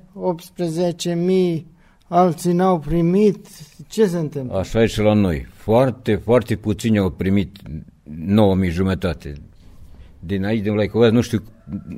18.000, 1.54 1.62
alții 2.08 2.52
n-au 2.52 2.78
primit. 2.78 3.46
Ce 3.88 4.06
se 4.06 4.18
întâmplă? 4.18 4.58
Așa 4.58 4.82
e 4.82 4.86
și 4.86 5.00
la 5.00 5.12
noi. 5.12 5.46
Foarte, 5.52 6.14
foarte 6.14 6.56
puțini 6.56 6.98
au 6.98 7.10
primit 7.10 7.56
9.000 8.64 8.70
jumătate. 8.70 9.34
Din 10.18 10.44
aici, 10.44 10.62
din 10.62 10.74
Laicovaz, 10.74 11.10
nu 11.10 11.20
știu, 11.20 11.42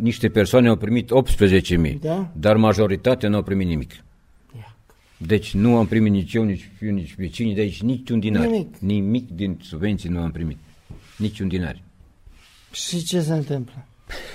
niște 0.01 0.29
persoane 0.29 0.69
au 0.69 0.77
primit 0.77 1.11
18.000, 1.81 1.99
Da? 2.01 2.31
dar 2.33 2.57
majoritatea 2.57 3.29
nu 3.29 3.37
au 3.37 3.43
primit 3.43 3.67
nimic. 3.67 3.93
Deci 5.27 5.55
nu 5.55 5.77
am 5.77 5.87
primit 5.87 6.13
nici 6.13 6.35
eu, 6.35 6.45
nici 6.45 6.71
fiu, 6.77 6.91
nici 6.93 7.15
vecinii 7.15 7.55
de 7.55 7.61
aici, 7.61 7.83
nici 7.83 8.11
un 8.11 8.21
dinar. 8.21 8.47
Nimic. 8.47 8.77
Nimic 8.79 9.31
din 9.31 9.59
subvenții 9.63 10.09
nu 10.09 10.21
am 10.21 10.31
primit. 10.31 10.57
Nici 11.17 11.41
un 11.41 11.49
dinar. 11.49 11.83
Și 12.73 13.05
ce 13.05 13.21
se 13.21 13.33
întâmplă? 13.33 13.87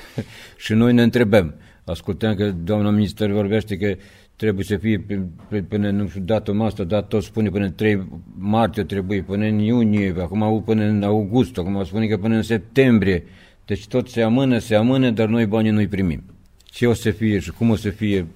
Și 0.64 0.74
noi 0.74 0.94
ne 0.94 1.02
întrebăm. 1.04 1.54
Ascultăm 1.84 2.36
că 2.36 2.52
doamna 2.52 2.90
minister 2.90 3.32
vorbește 3.32 3.78
că 3.78 3.96
trebuie 4.36 4.66
să 4.66 4.78
fie 4.78 5.00
pe- 5.00 5.28
pe- 5.50 5.62
până, 5.62 5.90
nu 5.90 6.08
știu, 6.08 6.22
datul 6.22 6.62
asta, 6.62 6.84
dat 6.84 7.08
tot 7.08 7.24
spune 7.24 7.50
până 7.50 7.66
în 7.66 7.76
3 7.76 8.08
martie 8.38 8.84
trebuie, 8.84 9.22
până 9.22 9.46
în 9.46 9.60
iunie, 9.60 10.16
acum 10.20 10.44
au 10.44 10.62
până 10.62 10.84
în 10.84 11.04
august, 11.04 11.58
acum 11.58 11.84
spune 11.84 12.08
că 12.08 12.18
până 12.18 12.36
în 12.36 12.44
septembrie. 12.44 13.24
Deci 13.66 13.88
tot 13.88 14.10
se 14.10 14.22
amână, 14.22 14.58
se 14.58 14.76
amână, 14.76 15.10
dar 15.10 15.28
noi 15.28 15.46
banii 15.46 15.72
nu-i 15.72 15.88
primim. 15.88 16.24
Ce 16.64 16.88
o 16.88 16.94
să 16.94 17.12
fie 17.12 17.40
și 17.40 17.52
cum 17.52 17.70
o 17.70 17.76
să 17.76 17.90
fie, 17.90 18.28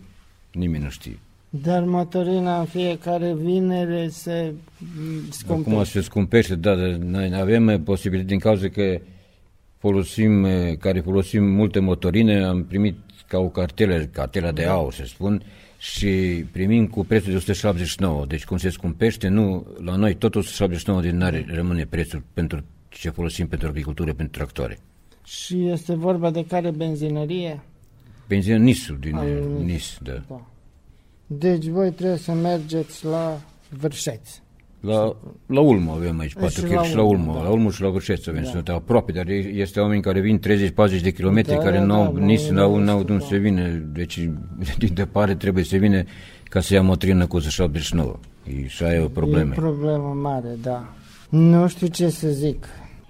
nimeni 0.52 0.84
nu 0.84 0.90
știe. 0.90 1.20
Dar 1.50 1.84
motorina 1.84 2.60
în 2.60 2.66
fiecare 2.66 3.34
vinere 3.34 4.08
se 4.08 4.54
mm, 4.78 5.30
scumpește. 5.30 5.72
Acum 5.72 5.84
se 5.84 6.02
scumpește, 6.02 6.56
da, 6.56 6.76
dar 6.76 6.90
noi 6.90 7.32
avem 7.36 7.68
eh, 7.68 7.80
posibilitate 7.84 8.30
din 8.30 8.40
cauza 8.40 8.68
că 8.68 9.00
folosim, 9.78 10.44
eh, 10.46 10.78
care 10.78 11.00
folosim 11.00 11.44
multe 11.44 11.80
motorine, 11.80 12.44
am 12.44 12.64
primit 12.64 12.98
ca 13.28 13.38
o 13.38 13.50
cartelă, 13.50 13.96
cartela 14.12 14.52
de 14.52 14.66
aur, 14.66 14.94
să 14.94 15.04
spun, 15.06 15.44
și 15.82 16.46
primim 16.52 16.88
cu 16.88 17.06
prețul 17.06 17.32
de 17.32 17.38
179. 17.38 18.26
Deci 18.26 18.46
cum 18.46 18.58
se 18.58 18.70
scumpește, 18.70 19.28
nu, 19.28 19.68
la 19.78 19.96
noi 19.96 20.16
tot 20.16 20.36
179 20.36 21.02
de 21.02 21.10
dinari 21.10 21.46
rămâne 21.56 21.86
prețul 21.86 22.24
pentru 22.34 22.64
ce 22.90 23.10
folosim 23.10 23.48
pentru 23.48 23.68
agricultură, 23.68 24.14
pentru 24.14 24.38
tractoare. 24.38 24.78
Și 25.26 25.68
este 25.68 25.94
vorba 25.96 26.32
de 26.32 26.46
care 26.46 26.72
benzinărie? 26.72 27.62
Benzina 28.28 28.58
Nisul 28.58 28.98
din 29.00 29.16
Al 29.16 29.28
eh, 29.28 29.44
Nis. 29.58 29.66
Nis, 29.66 29.98
da. 30.02 30.24
Da. 30.28 30.48
Deci 31.28 31.66
voi 31.66 31.92
trebuie 31.92 32.18
să 32.18 32.32
mergeți 32.32 33.06
la 33.06 33.42
Vârșeți. 33.70 34.42
La, 34.80 35.16
la 35.46 35.60
Ulmă 35.60 35.92
avem 35.92 36.20
aici, 36.20 36.30
Și 36.30 36.36
patru 36.36 36.66
la 36.66 36.76
km 36.76 36.84
și 36.84 36.96
la 36.96 37.04
Ulmă, 37.04 37.24
Ulmă, 37.28 37.38
da. 37.38 37.44
la 37.44 37.50
Ulmă 37.50 37.70
și 37.72 37.82
la 37.82 37.90
Vârșeț 37.90 38.28
avem, 38.28 38.44
Da. 38.44 38.50
sunt 38.50 38.70
aproape, 38.70 39.12
dar 39.12 39.28
e- 39.28 39.52
este 39.54 39.80
oameni 39.80 40.02
care 40.02 40.20
vin 40.20 40.40
30-40 40.40 41.02
de 41.02 41.12
kilometri, 41.12 41.54
Da, 41.54 41.58
care 41.60 41.78
da, 41.78 41.84
n-au 41.84 42.14
da, 42.14 42.20
nici, 42.26 42.48
nu, 42.48 42.56
n-au, 42.56 42.78
nu 42.78 42.84
n-au 42.84 43.00
știu, 43.00 43.06
de 43.06 43.12
unde 43.12 43.24
da. 43.24 43.30
să 43.30 43.36
vină, 43.42 43.68
deci 43.94 44.30
din 44.78 44.94
departe 44.94 45.34
trebuie 45.36 45.64
să 45.64 45.78
vină 45.78 46.04
ca 46.44 46.60
să 46.60 46.74
ia 46.74 46.82
motrină 46.82 47.26
cu 47.28 47.36
179. 47.36 48.20
E, 48.64 48.68
și 48.68 48.84
aia 48.84 48.94
e 48.96 49.04
o 49.04 49.08
problemă. 49.08 49.54
E 49.54 49.58
o 49.58 49.62
problemă 49.62 50.14
mare, 50.22 50.58
da. 50.62 50.94
Nu 51.30 51.68
știu 51.68 51.88
ce 51.88 52.10
să 52.10 52.28
zic. 52.28 52.66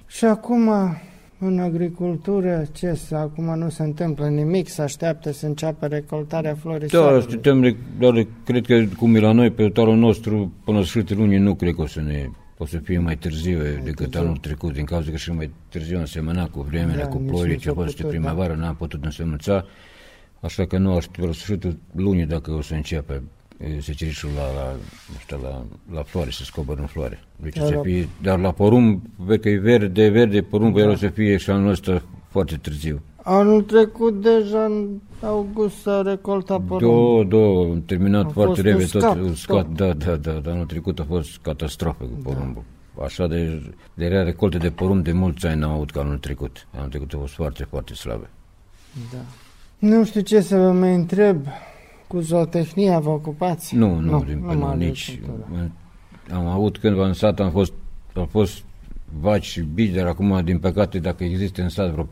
Și 0.08 0.26
acum, 0.26 0.70
în 1.40 1.60
agricultură, 1.60 2.66
ce 2.72 2.94
să, 2.94 3.16
acum 3.16 3.58
nu 3.58 3.70
se 3.70 3.84
întâmplă 3.84 4.28
nimic, 4.28 4.68
se 4.70 4.82
așteaptă 4.82 5.32
să 5.32 5.46
înceapă 5.46 5.86
recoltarea 5.86 6.56
florii 6.56 6.88
Da, 6.88 6.98
soarelui. 6.98 7.20
așteptăm, 7.26 7.76
dar 8.00 8.28
cred 8.46 8.66
că 8.66 8.84
cum 8.98 9.16
e 9.16 9.20
la 9.20 9.32
noi, 9.32 9.52
pe 9.52 9.64
totalul 9.64 9.96
nostru, 9.98 10.52
până 10.64 10.78
la 10.78 10.84
sfârșitul 10.84 11.18
lunii, 11.18 11.38
nu 11.38 11.56
cred 11.56 11.74
că 11.74 11.82
o 11.82 11.88
să 11.88 12.02
ne 12.02 12.30
o 12.62 12.66
să 12.66 12.78
fie 12.78 13.00
mai 13.00 13.18
târziu 13.18 13.60
decât 13.84 14.16
anul 14.16 14.38
trecut, 14.38 14.74
din 14.74 14.86
cauza 14.86 15.12
că 15.12 15.18
și 15.18 15.32
mai 15.32 15.52
târziu 15.70 15.98
am 15.98 16.06
semănat 16.06 16.50
cu 16.50 16.62
vremele, 16.62 17.02
Da, 17.02 17.08
cu 17.08 17.18
nici 17.18 17.30
ploile 17.30 17.54
nu 17.54 17.60
ce 17.60 17.66
s-a 17.66 17.72
a 17.72 17.74
fost 17.74 17.96
de 17.96 18.04
putut, 18.04 18.10
primăvară, 18.10 18.54
n-am 18.54 18.76
putut 18.76 19.04
însemnăța, 19.04 19.66
așa 20.40 20.66
că 20.66 20.78
nu 20.78 20.96
aștept 20.96 21.28
la 21.28 21.34
sfârșitul 21.34 21.78
lunii 21.92 22.26
dacă 22.26 22.52
o 22.52 22.62
să 22.62 22.74
începe 22.74 23.22
e, 23.64 23.80
secerișul 23.82 24.30
la, 24.36 24.42
la, 24.62 24.72
nu 25.12 25.18
știu, 25.20 25.40
la, 25.42 25.66
la 25.96 26.04
floare, 26.04 26.30
să 26.32 26.44
scobără 26.44 26.82
în 26.82 26.88
floare. 26.88 27.20
Deci 27.36 27.58
o 27.58 27.60
Dar 27.60 27.68
să 27.70 27.76
la- 27.76 27.82
fie, 27.82 28.08
dar 28.22 28.40
la 28.40 28.52
porumb, 28.52 29.02
văd 29.16 29.40
că 29.40 29.50
e 29.50 29.58
verde, 29.58 30.08
verde, 30.08 30.42
porumbul 30.42 30.80
Da. 30.82 30.86
el 30.88 30.94
o 30.94 30.96
să 30.96 31.08
fie 31.08 31.38
și 31.38 31.50
anul 31.50 31.70
ăsta 31.70 32.02
foarte 32.30 32.56
târziu. 32.56 33.02
Anul 33.24 33.62
trecut, 33.62 34.22
deja 34.22 34.64
în 34.66 34.88
august 35.22 35.76
s-a 35.76 36.02
recoltat 36.02 36.62
porumb. 36.62 36.82
Două, 36.92 37.24
două, 37.24 37.66
am 37.66 37.84
terminat 37.86 38.26
A 38.26 38.30
foarte 38.30 38.54
fost 38.54 38.62
repede, 38.66 38.84
uscat, 38.84 39.18
tot 39.18 39.30
uscat, 39.30 39.66
tot. 39.66 39.76
da, 39.76 39.94
da, 39.94 40.16
da, 40.16 40.32
dar 40.32 40.54
anul 40.54 40.66
trecut 40.66 41.00
a 41.00 41.04
fost 41.08 41.38
catastrofă 41.42 42.04
cu 42.04 42.18
porumbul. 42.24 42.64
Așa 43.04 43.28
de, 43.28 43.62
de 43.94 44.08
rea 44.08 44.24
recolte 44.24 44.58
de 44.58 44.70
porumb 44.72 45.04
de 45.04 45.12
mulți 45.12 45.46
ani 45.48 45.60
n-am 45.60 45.72
avut 45.72 45.92
ca 45.92 46.00
anul 46.00 46.18
trecut. 46.18 46.68
Anul 46.76 46.90
trecut 46.90 47.14
a 47.14 47.18
fost 47.18 47.34
foarte, 47.34 47.64
foarte 47.64 47.94
slabe. 47.94 48.30
Da. 49.12 49.18
Nu 49.78 50.06
știu 50.06 50.22
ce 50.22 50.42
să 50.42 50.56
vă 50.58 50.72
mai 50.72 50.96
întreb. 50.96 51.46
Cu 52.10 52.20
zootehnia 52.20 53.00
vă 53.00 53.10
ocupați? 53.10 53.76
Nu, 53.76 54.00
nu, 54.00 54.24
din 54.24 54.38
numai 54.40 54.56
nu, 54.56 54.74
nici. 54.74 55.10
agricultură. 55.10 55.72
Am 56.32 56.48
avut 56.48 56.78
cândva 56.78 57.06
în 57.06 57.14
sat, 57.14 57.40
am 57.40 57.52
fost, 57.52 57.74
am 58.14 58.26
fost 58.26 58.64
vaci 59.20 59.44
și 59.44 59.62
bici, 59.62 59.94
dar 59.94 60.08
acum, 60.08 60.44
din 60.44 60.60
păcate, 60.60 61.00
dacă 61.00 61.24
există 61.24 61.62
în 61.62 61.70
sat 61.70 61.90
vreo 61.92 62.08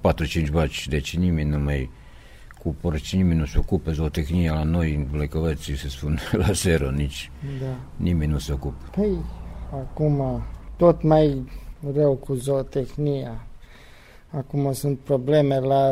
4-5 0.46 0.50
vaci, 0.52 0.88
deci 0.88 1.18
nimeni 1.18 1.50
nu 1.50 1.60
mai 1.60 1.90
cu 2.60 2.76
porci, 2.82 3.16
nimeni 3.16 3.40
nu 3.40 3.46
se 3.46 3.58
ocupă 3.58 3.92
zootehnia 3.92 4.54
la 4.54 4.64
noi, 4.64 4.96
în 4.96 5.06
Vlăcăveți, 5.12 5.72
se 5.72 5.90
spun 5.90 6.18
la 6.46 6.52
zero, 6.52 6.92
nici 6.92 7.32
Da. 7.62 7.76
nimeni 7.96 8.32
nu 8.32 8.38
se 8.38 8.54
ocupă. 8.54 8.86
Păi, 8.96 9.18
acum 9.72 10.42
tot 10.76 11.04
mai 11.04 11.44
rău 11.94 12.14
cu 12.14 12.34
zootehnia. 12.34 13.47
Acum 14.30 14.74
sunt 14.74 14.98
probleme 15.04 15.60
la, 15.60 15.90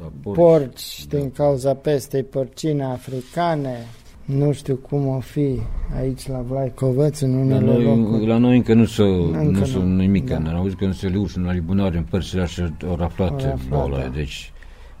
La 0.00 0.10
porci, 0.22 0.36
porci 0.36 1.06
din 1.06 1.30
cauza 1.30 1.74
pestei 1.74 2.22
porcine 2.22 2.84
africane. 2.84 3.76
Nu 4.24 4.52
știu 4.52 4.76
cum 4.76 5.06
o 5.06 5.20
fi 5.20 5.60
aici 5.98 6.28
la 6.28 6.44
Vlaicovăț, 6.48 7.20
în 7.20 7.32
La 7.34 7.38
unele 7.40 7.64
noi, 7.72 7.84
locuri. 7.84 8.26
la 8.26 8.36
noi 8.36 8.56
încă 8.56 8.74
nu 8.74 8.84
s-a 8.84 9.04
Încă 9.04 9.58
nu 9.58 9.64
s-a 9.64 9.78
nu. 9.78 9.96
nimic, 9.96 10.28
Da. 10.28 10.36
da. 10.36 10.50
am 10.50 10.56
auzit 10.56 10.78
că 10.78 10.84
în 10.84 10.92
Seliuș, 10.92 11.34
în 11.34 11.46
Alibunare, 11.48 11.96
în 11.96 12.02
părțile 12.10 12.40
așa 12.42 12.72
au 12.88 12.96
raflat 12.96 13.30
Au 13.30 13.36
raflat, 13.36 13.68
boala, 13.68 13.98
da. 13.98 14.08
deci 14.08 14.52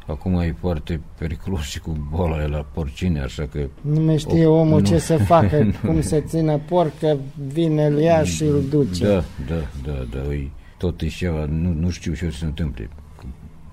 acum 0.06 0.34
e 0.38 0.54
foarte 0.60 1.00
periculos 1.18 1.60
și 1.62 1.80
cu 1.80 2.08
boala 2.10 2.36
aia 2.36 2.46
la 2.46 2.66
porcine, 2.74 3.20
așa 3.20 3.46
că 3.52 3.58
Nu 3.80 4.00
mai 4.00 4.18
știe 4.18 4.46
O- 4.46 4.58
omul 4.60 4.80
nu. 4.80 4.86
ce 4.86 4.98
să 4.98 5.16
facă, 5.16 5.70
cum 5.86 6.00
să 6.00 6.20
țină 6.20 6.60
porc, 6.68 6.98
că 6.98 7.16
vine, 7.52 7.86
îl 7.86 7.98
ia 7.98 8.22
și 8.24 8.42
îl 8.42 8.62
duce. 8.70 9.04
Da, 9.04 9.22
da, 9.48 9.60
da, 9.84 10.06
da, 10.10 10.32
e, 10.34 10.48
tot 10.80 11.00
e 11.00 11.06
ceva, 11.06 11.44
nu, 11.44 11.72
nu 11.72 11.90
știu 11.90 12.14
ce 12.14 12.26
o 12.26 12.30
să 12.30 12.36
se 12.36 12.44
întâmple. 12.44 12.88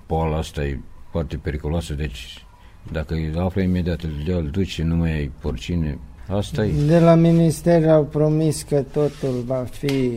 Boala 0.06 0.36
asta 0.36 0.64
e 0.64 0.80
foarte 1.10 1.36
periculoasă, 1.36 1.94
deci 1.94 2.44
dacă 2.92 3.14
îl 3.14 3.38
află 3.38 3.62
imediat, 3.62 4.02
îl 4.02 4.28
ia, 4.28 4.36
îl 4.36 4.48
duce, 4.50 4.82
nu 4.82 4.96
mai 4.96 5.12
ai 5.12 5.30
porcine, 5.40 5.98
asta 6.28 6.64
e. 6.64 6.72
De 6.86 6.98
la 6.98 7.14
minister 7.14 7.88
au 7.88 8.04
promis 8.04 8.62
că 8.62 8.82
totul 8.92 9.42
va 9.46 9.66
fi 9.70 10.10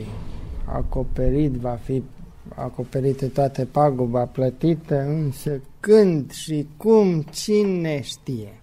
acoperit, 0.65 1.51
va 1.51 1.79
fi 1.83 2.03
acoperite 2.55 3.25
toate 3.25 3.65
paguba 3.65 4.25
plătită, 4.25 5.01
însă 5.01 5.61
când 5.79 6.31
și 6.31 6.67
cum, 6.77 7.25
cine 7.33 8.01
știe. 8.01 8.59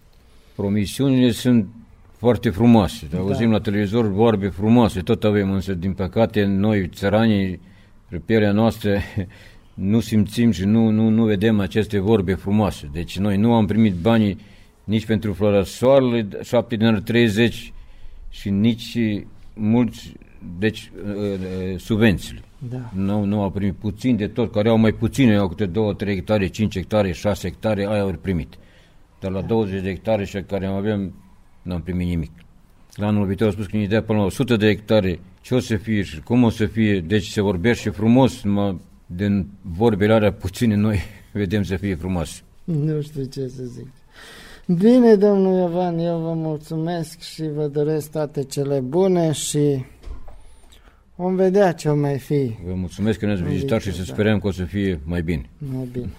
Promisiunile 0.57 1.31
sunt 1.31 1.66
foarte 2.16 2.51
frumoase. 2.51 3.07
Da. 3.11 3.18
Auzim 3.18 3.51
la 3.51 3.61
televizor 3.61 4.07
vorbe 4.07 4.49
frumoase, 4.49 5.01
tot 5.01 5.24
avem, 5.24 5.51
însă 5.51 5.74
din 5.74 5.93
păcate 5.93 6.45
noi, 6.45 6.89
țăranii, 6.89 7.61
pe 8.09 8.17
pielea 8.17 8.53
noastră, 8.53 8.99
nu 9.75 10.01
simțim 10.01 10.51
și 10.51 10.65
nu, 10.65 10.89
nu, 10.89 11.09
nu 11.09 11.25
vedem 11.25 11.61
aceste 11.61 11.99
vorbe 11.99 12.35
frumoase. 12.35 12.91
Deci 12.93 13.19
noi 13.19 13.37
nu 13.37 13.55
am 13.55 13.67
primit 13.67 13.95
banii 13.95 14.39
nici 14.85 15.07
pentru 15.07 15.33
floarea 15.33 15.63
soarelui, 15.63 16.29
7 16.43 16.77
din 16.77 16.87
ori 16.87 17.03
30 17.03 17.73
și 18.31 18.51
nici 18.51 18.99
mulți, 19.55 20.13
deci 20.59 20.91
uh, 21.07 21.79
subvențiile. 21.79 22.43
Da. 22.71 22.91
Nu, 22.95 23.25
nu 23.25 23.43
au 23.43 23.51
primit 23.51 23.75
puțin 23.75 24.17
de 24.17 24.27
tot, 24.27 24.53
care 24.53 24.69
au 24.69 24.77
mai 24.77 24.93
puține, 24.93 25.37
au 25.37 25.49
câte 25.49 25.67
2, 25.67 25.95
3 25.95 26.15
hectare, 26.15 26.47
5 26.47 26.75
hectare, 26.75 27.13
6 27.13 27.49
hectare, 27.49 27.87
aia 27.87 28.01
au 28.01 28.15
primit. 28.21 28.55
Dar 29.21 29.31
la 29.31 29.41
20 29.41 29.83
de 29.83 29.89
hectare 29.89 30.25
și 30.25 30.43
care 30.43 30.67
avem, 30.67 31.15
n-am 31.63 31.83
primit 31.83 32.07
nimic. 32.07 32.31
La 32.95 33.07
anul 33.07 33.27
viitor 33.27 33.47
au 33.47 33.53
spus 33.53 33.67
că 33.67 33.77
ne 33.77 33.87
dea 33.87 34.03
până 34.03 34.19
la 34.19 34.25
100 34.25 34.57
de 34.57 34.67
hectare, 34.67 35.19
ce 35.49 35.55
o 35.55 35.61
să 35.61 35.77
fie 35.77 36.03
și 36.03 36.21
cum 36.21 36.43
o 36.43 36.51
să 36.51 36.67
fie, 36.67 37.01
deci 37.01 37.27
se 37.27 37.41
vorbește 37.41 37.91
frumos, 37.91 38.43
numai 38.43 38.81
din 39.07 39.47
vorbele 39.63 40.13
alea 40.13 40.33
puține 40.33 40.75
noi 40.75 41.01
vedem 41.33 41.63
să 41.63 41.77
fie 41.77 41.95
frumos. 41.95 42.43
Nu 42.65 43.01
știu 43.01 43.25
ce 43.25 43.49
să 43.49 43.63
zic. 43.65 43.87
Bine, 44.67 45.15
domnul 45.15 45.59
Iovan, 45.59 45.99
eu 45.99 46.19
vă 46.19 46.33
mulțumesc 46.33 47.21
și 47.21 47.43
vă 47.55 47.67
doresc 47.67 48.11
toate 48.11 48.43
cele 48.45 48.81
bune 48.81 49.33
și 49.33 49.85
vom 51.15 51.35
vedea 51.37 51.73
ce 51.73 51.89
o 51.89 51.97
mai 51.97 52.19
fi 52.19 52.57
Vă 52.67 52.75
mulțumesc 52.75 53.19
că 53.19 53.27
ne-ați 53.27 53.43
În 53.43 53.49
vizitat 53.49 53.81
și 53.81 53.89
viitor, 53.89 54.05
să 54.05 54.11
da. 54.11 54.15
sperăm 54.15 54.41
că 54.41 54.47
o 54.47 54.51
să 54.51 54.65
fie 54.65 55.01
mai 55.05 55.23
bine. 55.23 55.51
mai 55.59 55.89
bine. 55.93 56.11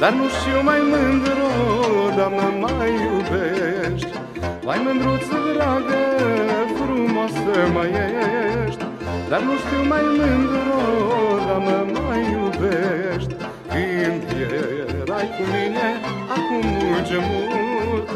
Dar 0.00 0.12
nu 0.12 0.24
știu 0.36 0.62
mai 0.62 0.80
mândru, 0.92 1.50
dar 2.16 2.30
mă 2.36 2.48
mai 2.60 2.92
iubești. 3.06 4.12
Vai 4.64 4.80
mândruță 4.84 5.38
dragă, 5.54 6.00
frumoasă 6.76 7.54
mai 7.74 7.90
ești. 8.66 8.84
Dar 9.28 9.40
nu 9.40 9.52
știu 9.62 9.82
mai 9.92 10.04
mândru, 10.18 10.80
dar 11.46 11.60
mă 11.66 11.78
mai 12.06 12.20
iubești. 12.32 13.34
Când 13.72 14.22
erai 15.00 15.28
cu 15.36 15.42
mine, 15.54 15.86
acum 16.34 16.64
muge 16.90 17.18
mult. 17.28 18.08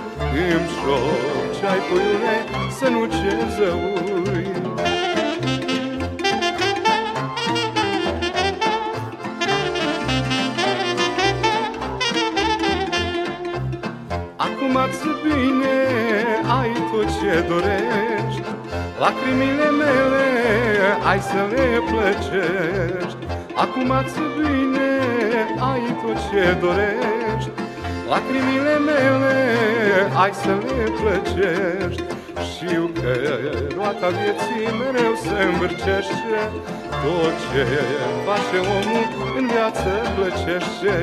Îmi 0.53 0.69
șopceai 0.77 1.81
puiule, 1.89 2.37
să 2.79 2.87
nu 2.89 3.03
cer 3.17 3.41
zăui 3.57 4.90
dorești 17.49 18.43
Lacrimile 19.03 19.71
mele 19.81 20.27
ai 21.11 21.21
să 21.21 21.41
le 21.53 21.67
plăcești. 21.91 23.23
Acum 23.55 23.91
ați 23.91 24.19
bine, 24.37 24.91
ai 25.71 25.85
tot 26.03 26.19
ce 26.29 26.57
dorești 26.61 27.51
Lacrimile 28.09 28.77
mele 28.89 29.37
ai 30.23 30.33
să 30.43 30.53
le 30.67 30.83
plăcești. 30.99 32.03
Știu 32.51 32.91
că 33.01 33.13
roata 33.77 34.09
vieții 34.19 34.69
mereu 34.81 35.15
se 35.25 35.43
învârcește 35.51 36.41
Tot 37.03 37.35
ce 37.51 37.65
face 38.27 38.59
omul 38.77 39.07
în 39.39 39.47
viață 39.47 39.91
plăcește 40.15 40.95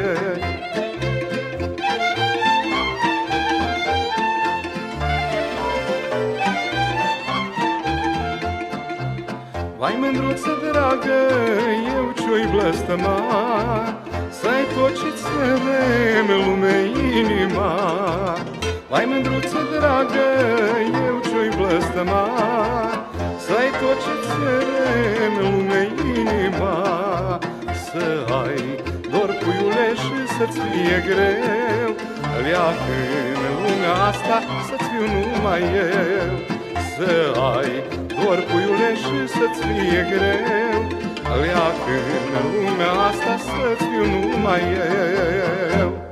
Vai 9.88 9.98
mândruță 10.00 10.54
dragă, 10.72 11.20
eu 11.98 12.06
ce-o-i 12.20 12.48
blăstăma 12.52 13.20
Să-ai 14.30 14.64
tot 14.76 14.94
ce-ți 15.00 15.26
în 16.20 16.28
lume 16.46 16.76
inima 17.20 17.72
Vai 18.90 19.06
mândruță 19.06 19.60
dragă, 19.74 20.28
eu 21.08 21.16
ce-o-i 21.28 21.52
blăstăma 21.58 22.28
Să-ai 23.46 23.70
tot 23.80 23.98
ce-ți 24.04 24.36
în 25.28 25.34
lume 25.44 25.82
inima. 26.20 26.78
Să 27.86 28.06
ai 28.44 28.84
dor 29.12 29.30
puiule 29.42 29.88
și 30.04 30.18
să-ți 30.38 30.60
fie 30.60 30.98
greu 31.08 31.92
Leacă 32.44 32.98
în 33.48 33.54
lumea 33.64 33.94
asta 34.10 34.38
să-ți 34.68 34.84
fiu 34.90 35.06
numai 35.14 35.62
eu 35.62 36.57
Să 36.98 37.40
ai 37.58 37.72
doar 38.24 38.40
puiule 38.44 38.96
și 38.96 39.18
să-ți 39.36 39.60
fie 39.66 40.02
greu 40.12 40.82
Leacă 41.42 41.98
în 42.40 42.46
lumea 42.56 42.92
asta 42.92 43.38
să-ți 43.38 43.84
fiu 43.84 44.30
numai 44.30 44.62
eu 45.80 46.06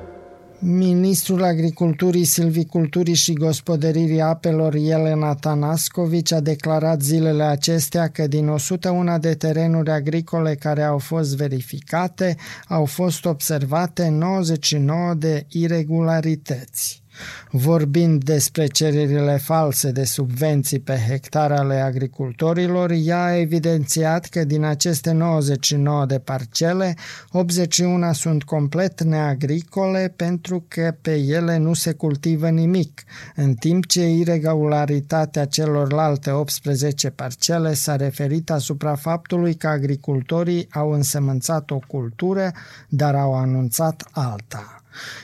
Ministrul 0.60 1.44
Agriculturii, 1.44 2.24
Silviculturii 2.24 3.14
și 3.14 3.34
Gospodăririi 3.34 4.22
Apelor 4.22 4.76
Elena 4.76 5.36
Tanascovici 5.36 6.32
a 6.32 6.40
declarat 6.40 7.02
zilele 7.02 7.44
acestea 7.44 8.08
că 8.08 8.28
din 8.28 8.48
101 8.48 9.18
de 9.20 9.34
terenuri 9.34 9.90
agricole 9.90 10.56
care 10.56 10.84
au 10.84 10.98
fost 10.98 11.36
verificate, 11.36 12.36
au 12.68 12.86
fost 12.86 13.26
observate 13.26 14.10
99 14.10 15.14
de 15.14 15.46
irregularități. 15.50 17.05
Vorbind 17.51 18.24
despre 18.24 18.68
cererile 18.68 19.38
false 19.38 19.91
de 19.91 20.03
subvenții 20.03 20.80
pe 20.80 20.97
hectar 21.07 21.51
ale 21.51 21.76
agricultorilor, 21.76 22.91
ea 22.91 23.24
a 23.24 23.36
evidențiat 23.36 24.26
că 24.26 24.43
din 24.43 24.63
aceste 24.63 25.11
99 25.11 26.05
de 26.05 26.20
parcele, 26.20 26.95
81 27.32 28.13
sunt 28.13 28.43
complet 28.43 29.03
neagricole 29.03 30.13
pentru 30.16 30.66
că 30.68 30.95
pe 31.01 31.16
ele 31.16 31.57
nu 31.57 31.74
se 31.74 31.91
cultivă 31.91 32.49
nimic, 32.49 33.03
în 33.36 33.53
timp 33.53 33.86
ce 33.86 34.09
irregularitatea 34.09 35.45
celorlalte 35.45 36.32
18 36.32 37.09
parcele 37.09 37.74
s-a 37.74 37.95
referit 37.95 38.51
asupra 38.51 38.95
faptului 38.95 39.53
că 39.55 39.68
agricultorii 39.68 40.68
au 40.72 40.91
însemănțat 40.91 41.72
o 41.72 41.80
cultură, 41.88 42.51
dar 42.89 43.16
au 43.16 43.36
anunțat 43.36 44.07
alta. 44.11 44.74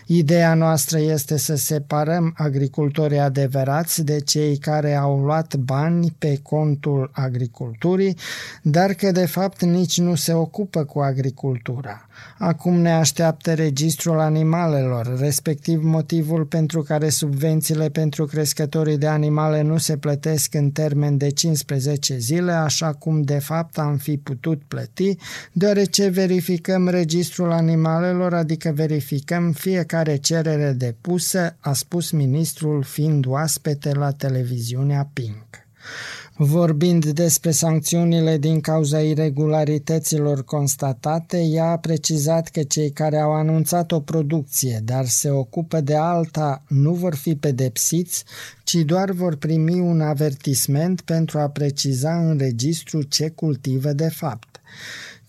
Ideea 0.06 0.54
noastră 0.54 1.00
este 1.00 1.38
să 1.38 1.56
separăm 1.56 2.34
agricultorii 2.38 3.20
adevărați 3.20 4.04
de 4.04 4.20
cei 4.20 4.58
care 4.58 4.96
au 4.96 5.20
luat 5.20 5.56
bani 5.56 6.16
pe 6.18 6.40
contul 6.44 7.10
agriculturii, 7.14 8.18
dar 8.62 8.94
că 8.94 9.12
de 9.12 9.26
fapt 9.26 9.62
nici 9.62 10.00
nu 10.00 10.16
se 10.16 10.34
ocupă 10.34 10.84
cu 10.84 11.00
agricultura. 11.00 12.06
Acum 12.38 12.74
ne 12.74 12.92
așteaptă 12.92 13.54
registrul 13.54 14.20
animalelor, 14.20 15.20
respectiv 15.20 15.84
motivul 15.84 16.46
pentru 16.46 16.82
care 16.82 17.10
subvențiile 17.10 17.90
pentru 17.90 18.26
crescătorii 18.26 18.98
de 18.98 19.08
animale 19.08 19.62
nu 19.62 19.78
se 19.78 19.98
plătesc 19.98 20.54
în 20.54 20.72
termen 20.72 21.18
de 21.18 21.30
15 21.30 22.18
zile, 22.18 22.52
așa 22.52 22.94
cum 22.94 23.22
de 23.22 23.40
fapt 23.40 23.78
am 23.78 23.98
fi 23.98 24.18
putut 24.18 24.62
plăti, 24.68 25.16
deoarece 25.52 26.08
verificăm 26.08 26.88
registrul 26.88 27.52
animalelor, 27.52 28.34
adică 28.34 28.72
verificăm 28.76 29.52
fiecare 29.52 30.16
cerere 30.16 30.72
depusă, 30.72 31.56
a 31.60 31.74
spus 31.74 32.12
ministrul 32.12 32.84
fiind 32.84 33.26
oaspete 33.26 33.94
la 33.94 34.12
televiziunea 34.12 35.10
Pink. 35.14 35.46
Vorbind 36.36 37.06
despre 37.06 37.52
sancțiunile 37.52 38.38
din 38.38 38.62
cauza 38.62 39.02
irregularităților 39.02 40.44
constatate, 40.44 41.42
ea 41.42 41.66
a 41.66 41.78
precizat 41.78 42.48
că 42.48 42.64
cei 42.64 42.92
care 42.92 43.18
au 43.18 43.34
anunțat 43.34 43.92
o 43.92 44.00
producție, 44.00 44.82
dar 44.84 45.06
se 45.06 45.30
ocupă 45.30 45.82
de 45.82 45.96
alta, 45.96 46.64
nu 46.68 46.94
vor 46.94 47.16
fi 47.16 47.36
pedepsiți, 47.36 48.24
ci 48.64 48.76
doar 48.76 49.12
vor 49.12 49.36
primi 49.36 49.80
un 49.80 50.02
avertisment 50.02 51.02
pentru 51.02 51.40
a 51.40 51.50
preciza 51.50 52.30
în 52.30 52.38
registru 52.38 53.02
ce 53.02 53.30
cultivă 53.30 53.94
de 53.94 54.10
fapt. 54.10 54.62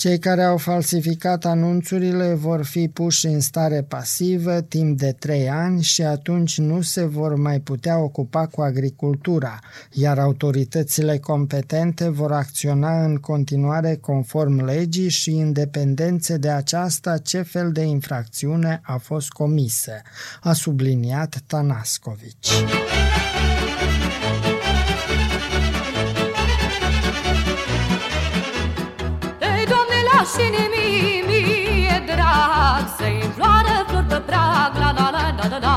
Cei 0.03 0.19
care 0.19 0.43
au 0.43 0.57
falsificat 0.57 1.45
anunțurile 1.45 2.35
vor 2.35 2.65
fi 2.65 2.89
puși 2.89 3.27
în 3.27 3.41
stare 3.41 3.83
pasivă 3.83 4.61
timp 4.61 4.99
de 4.99 5.17
trei 5.19 5.51
ani 5.51 5.83
și 5.83 6.03
atunci 6.03 6.59
nu 6.59 6.81
se 6.81 7.05
vor 7.05 7.35
mai 7.35 7.61
putea 7.61 7.99
ocupa 7.99 8.47
cu 8.47 8.61
agricultura, 8.61 9.59
iar 9.93 10.19
autoritățile 10.19 11.19
competente 11.19 12.09
vor 12.09 12.33
acționa 12.33 13.05
în 13.05 13.17
continuare 13.17 13.97
conform 13.97 14.65
legii 14.65 15.09
și 15.09 15.31
independențe 15.31 16.37
de 16.37 16.51
aceasta 16.51 17.19
ce 17.19 17.43
fel 17.43 17.73
de 17.73 17.83
infracțiune 17.83 18.81
a 18.85 18.97
fost 18.97 19.29
comisă, 19.29 19.93
a 20.41 20.53
subliniat 20.53 21.43
Tanascovici. 21.47 22.49
Și 30.31 30.47
mie, 30.73 31.25
mie 31.29 31.97
drag 32.11 32.85
Să-i 32.99 33.23
floară 33.37 33.77
flori 33.89 34.07
pe 34.13 34.19
prag, 34.29 34.73
la 34.83 34.91
la 34.99 35.07
la 35.17 35.25
da 35.39 35.47
da 35.53 35.59
da 35.67 35.77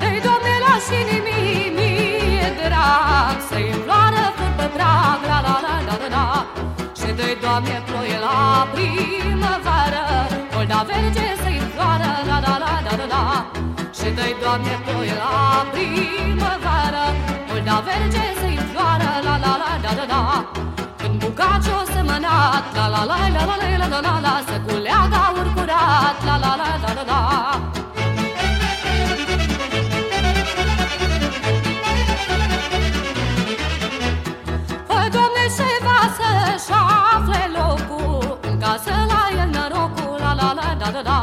Dă-i 0.00 0.20
Doamne 0.26 0.54
la 0.64 0.74
și 0.86 0.98
mie, 1.26 1.70
mie 1.76 2.48
drag 2.60 3.36
Să-i 3.48 3.70
floară 3.84 4.24
flori 4.36 4.56
pe 4.58 4.66
prag, 4.76 5.20
la 5.30 5.38
la 5.46 5.56
la 5.66 5.74
da 5.88 5.94
da 6.02 6.08
da 6.16 6.26
Și 6.98 7.08
dă-i 7.18 7.36
Doamne 7.44 7.76
ploie 7.86 8.18
la 8.26 8.38
primăvară 8.74 10.04
Olda 10.58 10.80
verge 10.88 11.26
să-i 11.42 11.60
floară, 11.72 12.10
la 12.28 12.38
la 12.46 12.54
la 12.64 12.72
da 12.86 12.92
da 13.00 13.06
da 13.14 13.24
Și 13.98 14.08
dă-i 14.16 14.34
Doamne 14.42 14.74
ploie 14.84 15.14
la 15.22 15.34
primăvară 15.72 17.04
Olda 17.52 17.76
verge 17.86 18.24
să-i 18.40 18.58
floară, 18.70 19.10
la 19.26 19.34
la 19.44 19.52
la 19.62 19.70
da 19.84 19.92
da 19.98 20.06
da 20.12 20.69
Bucaci 21.30 21.70
o 21.78 21.82
semănat, 21.92 22.64
la 22.74 22.86
la 22.94 23.02
la 23.10 23.16
la 23.34 23.42
la 23.50 23.56
la 23.80 23.86
la 23.92 24.00
la 24.06 24.14
la 24.26 24.34
Să 24.48 24.56
culeagă 24.66 25.22
urcurat, 25.40 26.16
la 26.28 26.36
la 26.44 26.52
la 26.60 26.68
la 26.82 26.90
la 26.98 27.04
la 27.10 27.20
Fă, 34.88 34.98
Doamne, 35.14 35.44
se 35.58 35.70
va 35.86 36.00
să-și 36.18 36.72
afle 37.14 37.42
locul 37.58 38.38
În 38.48 38.58
casă 38.58 38.94
la 39.10 39.22
el 39.40 39.48
norocul, 39.56 40.16
la 40.24 40.32
la 40.40 40.48
la 40.58 40.68
da 40.80 40.88
da 40.96 41.02
da 41.10 41.20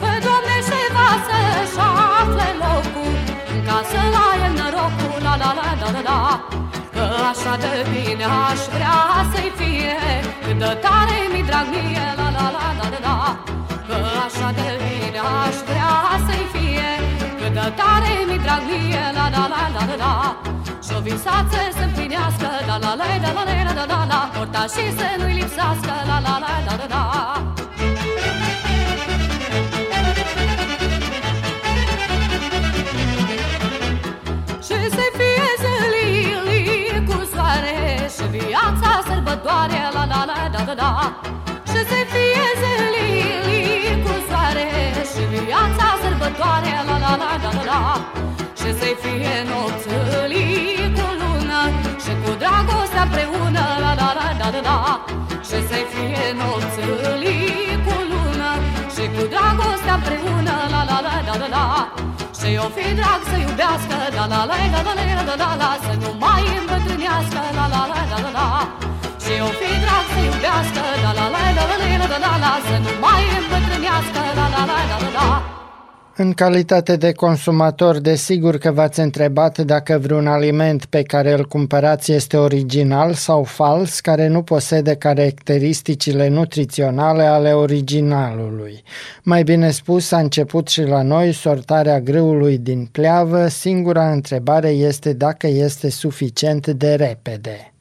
Fă, 0.00 0.10
Doamne, 0.24 0.56
se 0.70 0.80
va 0.96 1.10
să-și 1.28 1.78
afle 2.20 2.48
locul 2.64 3.14
În 3.54 3.60
casă 3.68 4.00
la 4.14 4.26
el 4.44 4.52
norocul, 4.60 5.18
la 5.26 5.34
la 5.42 5.50
la 5.58 5.68
da 5.80 5.88
da 5.96 6.02
da 6.10 6.20
Că 6.94 7.04
așa 7.30 7.56
de 7.62 7.72
bine 7.90 8.24
aș 8.24 8.60
vrea 8.74 8.74
să-i 8.74 8.74
fie 8.74 8.84
Cât 8.84 8.85
de 10.58 10.78
tare 10.84 11.18
mi 11.32 11.42
drag 11.48 11.66
mie, 11.74 12.06
la 12.18 12.28
la 12.36 12.46
la 12.56 12.66
da 12.78 12.86
da 12.94 13.00
da. 13.06 13.16
Că 13.86 13.96
așa 14.26 14.48
de 14.58 14.68
bine 14.82 15.20
aș 15.44 15.56
vrea 15.68 15.94
să-i 16.26 16.46
fie. 16.54 16.90
Cât 17.38 17.52
de 17.58 17.66
tare 17.80 18.12
mi 18.28 18.38
drag 18.44 18.62
mie, 18.70 19.04
la 19.18 19.26
la 19.34 19.44
la 19.52 19.62
da 19.74 19.82
da 19.90 19.96
da. 20.04 20.14
Și-o 20.86 20.98
visață 21.00 21.58
să 21.76 21.82
împlinească, 21.88 22.48
la 22.68 22.76
la 22.84 22.92
la 23.00 23.06
da 23.24 23.30
la 23.36 23.42
la 23.68 23.72
da 23.78 23.84
da 23.92 24.00
la 24.12 24.20
Porta 24.34 24.62
și 24.74 24.84
să 24.98 25.06
nu-i 25.18 25.34
lipsească, 25.40 25.94
la 26.10 26.18
la 26.26 26.34
la 26.44 26.52
da 26.66 26.74
da 26.80 26.86
da 26.94 27.55
doare 39.44 39.80
la 39.96 40.04
la 40.12 40.20
la 40.30 40.38
da 40.54 40.60
da 40.68 40.74
da 40.82 40.92
Și 41.70 41.80
să 41.90 41.98
fie 42.12 42.46
zilii 42.60 44.02
cu 44.04 44.12
soare 44.28 44.68
Și 45.10 45.22
viața 45.46 45.86
sărbătoare 46.02 46.72
la 46.88 46.96
la 47.04 47.12
la 47.22 47.30
da 47.42 47.50
da 47.56 47.62
da 47.70 47.80
Și 48.58 48.68
să 48.80 48.88
fie 49.02 49.36
nopțilii 49.50 50.92
cu 50.96 51.06
lună 51.20 51.60
Și 52.02 52.12
cu 52.22 52.30
dragostea 52.42 53.02
împreună 53.08 53.64
la 53.82 53.92
la 54.00 54.08
la 54.18 54.28
da 54.40 54.48
da 54.54 54.60
da 54.68 54.78
Și 55.48 55.58
să 55.68 55.78
fie 55.90 56.24
nopțilii 56.40 57.78
cu 57.86 57.94
lună 58.10 58.50
Și 58.94 59.04
cu 59.14 59.22
dragostea 59.34 59.94
împreună 59.98 60.54
la 60.72 60.80
la 60.90 60.98
la 61.06 61.14
da 61.26 61.34
da 61.42 61.48
da 61.56 61.66
și 62.38 62.58
o 62.66 62.68
fi 62.76 62.94
drag 62.94 63.20
să 63.30 63.36
iubească, 63.46 63.96
la 64.16 64.24
la 64.32 64.40
la 64.50 64.56
da 64.74 64.80
da 64.86 64.92
la 65.28 65.34
da 65.42 65.50
la, 65.60 65.70
să 65.84 65.92
nu 66.02 66.10
mai 66.22 66.44
îmbătrânească, 66.60 67.40
la 67.58 67.64
la 67.72 67.82
la 67.92 68.00
da 68.10 68.18
da 68.24 68.30
la 68.38 68.46
la 69.26 69.32
Și-o 69.32 69.46
fi 69.46 69.80
drag 69.84 70.06
să 70.12 70.20
iubească 70.24 70.82
La 71.02 71.12
la 71.18 71.26
la 71.34 71.40
la 71.44 71.50
la 71.56 71.76
la 71.98 72.06
la 72.06 72.18
la 72.18 72.38
la 72.44 72.52
Să 72.68 72.76
nu 72.84 72.92
mai 73.00 73.22
îmbătrânească 73.40 74.20
La 74.38 74.46
la 74.54 74.64
la 74.66 74.74
la 74.90 74.96
la 75.02 75.10
la 75.18 75.54
În 76.16 76.32
calitate 76.32 76.96
de 76.96 77.12
consumator, 77.12 77.98
desigur 77.98 78.56
că 78.56 78.70
v-ați 78.70 79.00
întrebat 79.00 79.58
dacă 79.58 79.98
vreun 79.98 80.26
aliment 80.26 80.84
pe 80.84 81.02
care 81.02 81.32
îl 81.32 81.46
cumpărați 81.46 82.12
este 82.12 82.36
original 82.36 83.12
sau 83.12 83.42
fals, 83.42 84.00
care 84.00 84.26
nu 84.26 84.42
posede 84.42 84.94
caracteristicile 84.94 86.28
nutriționale 86.28 87.22
ale 87.22 87.52
originalului. 87.52 88.82
Mai 89.22 89.42
bine 89.42 89.70
spus, 89.70 90.12
a 90.12 90.18
început 90.18 90.68
și 90.68 90.82
la 90.82 91.02
noi 91.02 91.32
sortarea 91.32 92.00
grâului 92.00 92.58
din 92.58 92.88
pleavă, 92.92 93.46
singura 93.46 94.10
întrebare 94.10 94.68
este 94.68 95.12
dacă 95.12 95.46
este 95.46 95.90
suficient 95.90 96.66
de 96.66 96.94
repede. 96.94 97.75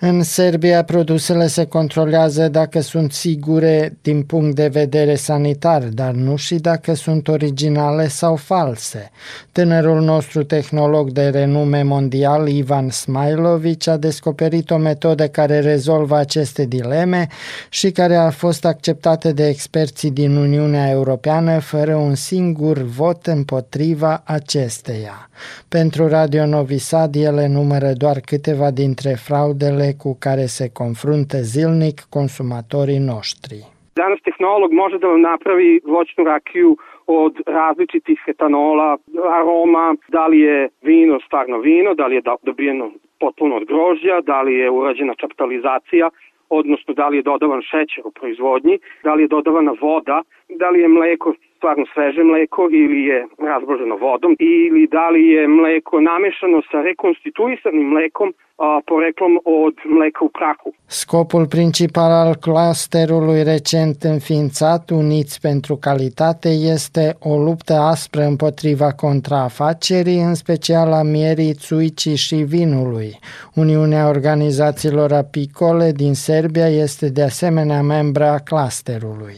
În 0.00 0.22
Serbia, 0.22 0.84
produsele 0.84 1.46
se 1.46 1.64
controlează 1.64 2.48
dacă 2.48 2.80
sunt 2.80 3.12
sigure 3.12 3.96
din 4.02 4.22
punct 4.22 4.54
de 4.54 4.66
vedere 4.66 5.14
sanitar, 5.14 5.82
dar 5.82 6.12
nu 6.12 6.36
și 6.36 6.54
dacă 6.54 6.94
sunt 6.94 7.28
originale 7.28 8.08
sau 8.08 8.36
false. 8.36 9.10
Tânărul 9.52 10.00
nostru 10.00 10.42
tehnolog 10.42 11.10
de 11.10 11.28
renume 11.28 11.82
mondial, 11.82 12.48
Ivan 12.48 12.90
Smailovic, 12.90 13.88
a 13.88 13.96
descoperit 13.96 14.70
o 14.70 14.76
metodă 14.76 15.28
care 15.28 15.60
rezolvă 15.60 16.16
aceste 16.16 16.64
dileme 16.64 17.26
și 17.68 17.90
care 17.90 18.16
a 18.16 18.30
fost 18.30 18.64
acceptată 18.64 19.32
de 19.32 19.48
experții 19.48 20.10
din 20.10 20.36
Uniunea 20.36 20.90
Europeană 20.90 21.58
fără 21.58 21.94
un 21.94 22.14
singur 22.14 22.82
vot 22.82 23.26
împotriva 23.26 24.22
acesteia. 24.24 25.30
Pentru 25.68 26.08
Radio 26.08 26.46
Novi 26.46 26.78
Sad, 26.78 27.14
ele 27.14 27.46
numără 27.46 27.92
doar 27.92 28.20
câteva 28.20 28.70
dintre 28.70 29.10
fraudele 29.10 29.85
cu 30.02 30.16
care 30.20 30.46
se 30.56 30.66
confruntă 30.80 31.36
zilnic 31.54 31.98
consumatorii 32.16 32.98
noștri. 32.98 33.58
Danas 33.94 34.20
tehnolog 34.28 34.70
može 34.72 34.96
da 34.98 35.06
vam 35.06 35.20
napravi 35.20 35.80
voćnu 35.84 36.24
rakiju 36.24 36.76
od 37.06 37.34
različitih 37.46 38.20
etanola, 38.26 38.98
aroma, 39.38 39.94
da 40.08 40.26
li 40.26 40.38
je 40.40 40.68
vino 40.82 41.18
stvarno 41.26 41.58
vino, 41.58 41.94
da 41.94 42.06
li 42.06 42.14
je 42.14 42.20
do- 42.20 42.42
dobijeno 42.42 42.90
potpuno 43.18 43.56
od 43.56 43.64
grožđa, 43.64 44.20
da 44.20 44.42
li 44.42 44.54
je 44.54 44.70
urađena 44.70 45.14
čaptalizacija, 45.14 46.10
odnosno 46.48 46.94
da 46.94 47.08
li 47.08 47.16
je 47.16 47.22
dodavan 47.22 47.62
šećer 47.62 48.02
u 48.04 48.10
proizvodnji, 48.10 48.78
da 49.04 49.14
li 49.14 49.22
je 49.22 49.28
dodavana 49.28 49.72
voda, 49.80 50.22
da 50.48 50.68
li 50.70 50.80
je 50.80 50.88
mleko 50.88 51.34
stvarno 51.56 51.84
sveže 51.92 52.22
mleko 52.22 52.68
ili 52.72 53.00
je 53.04 53.26
razboženo 53.38 53.96
vodom 53.96 54.36
ili 54.38 54.86
da 54.86 55.08
li 55.08 55.28
je 55.28 55.48
mleko 55.48 56.00
namešano 56.00 56.62
sa 56.70 56.82
rekonstituisanim 56.82 57.88
mlekom 57.88 58.34
a, 58.58 58.80
poreklom 58.86 59.38
od 59.44 59.74
mleka 59.84 60.24
u 60.24 60.28
prahu. 60.28 60.72
Scopul 60.86 61.46
principal 61.46 62.10
al 62.10 62.34
clusterului 62.34 63.42
recent 63.42 64.02
înființat, 64.02 64.90
Uniți 64.90 65.40
pentru 65.40 65.76
Calitate, 65.76 66.48
este 66.48 67.16
o 67.20 67.36
luptă 67.36 67.72
aspră 67.72 68.22
împotriva 68.22 68.92
contrafacerii, 68.92 70.20
în 70.20 70.34
special 70.34 70.92
a 70.92 71.02
mierii, 71.02 71.54
țuicii 71.54 72.16
și 72.16 72.34
vinului. 72.34 73.18
Uniunea 73.54 74.08
Organizațiilor 74.08 75.12
Apicole 75.12 75.92
din 75.92 76.14
Serbia 76.14 76.68
este 76.68 77.08
de 77.08 77.22
asemenea 77.22 77.82
membra 77.82 78.32
a 78.32 78.38
clusterului. 78.38 79.36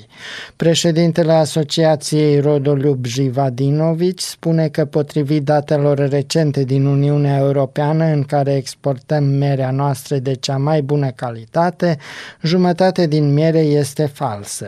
Președintele 0.99 1.33
Asociației 1.33 2.41
Rodoliub 2.41 3.07
Jivadinovici 3.07 4.21
spune 4.21 4.69
că 4.69 4.85
potrivit 4.85 5.45
datelor 5.45 5.99
recente 5.99 6.65
din 6.65 6.85
Uniunea 6.85 7.39
Europeană 7.39 8.05
în 8.05 8.23
care 8.23 8.55
exportăm 8.55 9.25
merea 9.25 9.71
noastră 9.71 10.17
de 10.17 10.35
cea 10.35 10.57
mai 10.57 10.83
bună 10.83 11.11
calitate, 11.11 11.99
jumătate 12.43 13.07
din 13.07 13.33
miere 13.33 13.59
este 13.59 14.07
falsă. 14.07 14.67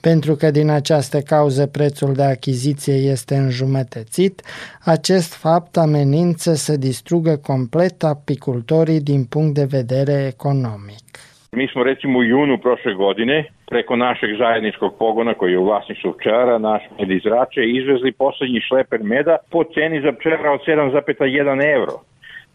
Pentru 0.00 0.34
că 0.34 0.50
din 0.50 0.68
această 0.68 1.20
cauză 1.20 1.66
prețul 1.66 2.14
de 2.14 2.24
achiziție 2.24 2.94
este 2.94 3.36
înjumătățit, 3.36 4.42
acest 4.80 5.32
fapt 5.32 5.76
amenință 5.76 6.54
să 6.54 6.76
distrugă 6.76 7.36
complet 7.36 8.04
apicultorii 8.04 9.00
din 9.00 9.24
punct 9.24 9.54
de 9.54 9.64
vedere 9.64 10.26
economic. 10.26 11.18
Mi 11.56 11.68
smo 11.68 11.82
recimo 11.82 12.18
u 12.18 12.24
junu 12.24 12.58
prošle 12.58 12.94
godine 12.94 13.44
preko 13.70 13.96
našeg 13.96 14.36
zajedničkog 14.38 14.98
pogona 14.98 15.34
koji 15.34 15.52
je 15.52 15.58
u 15.58 15.64
vlasništvu 15.64 16.12
pčelara, 16.18 16.58
naš 16.58 16.82
med 16.98 17.10
iz 17.10 17.26
Rače, 17.26 17.62
izvezli 17.64 18.12
poslednji 18.12 18.60
šleper 18.60 19.00
meda 19.02 19.36
po 19.50 19.64
ceni 19.64 20.00
za 20.00 20.12
pčelara 20.12 20.52
od 20.52 20.60
7,1 20.66 21.74
euro. 21.76 21.92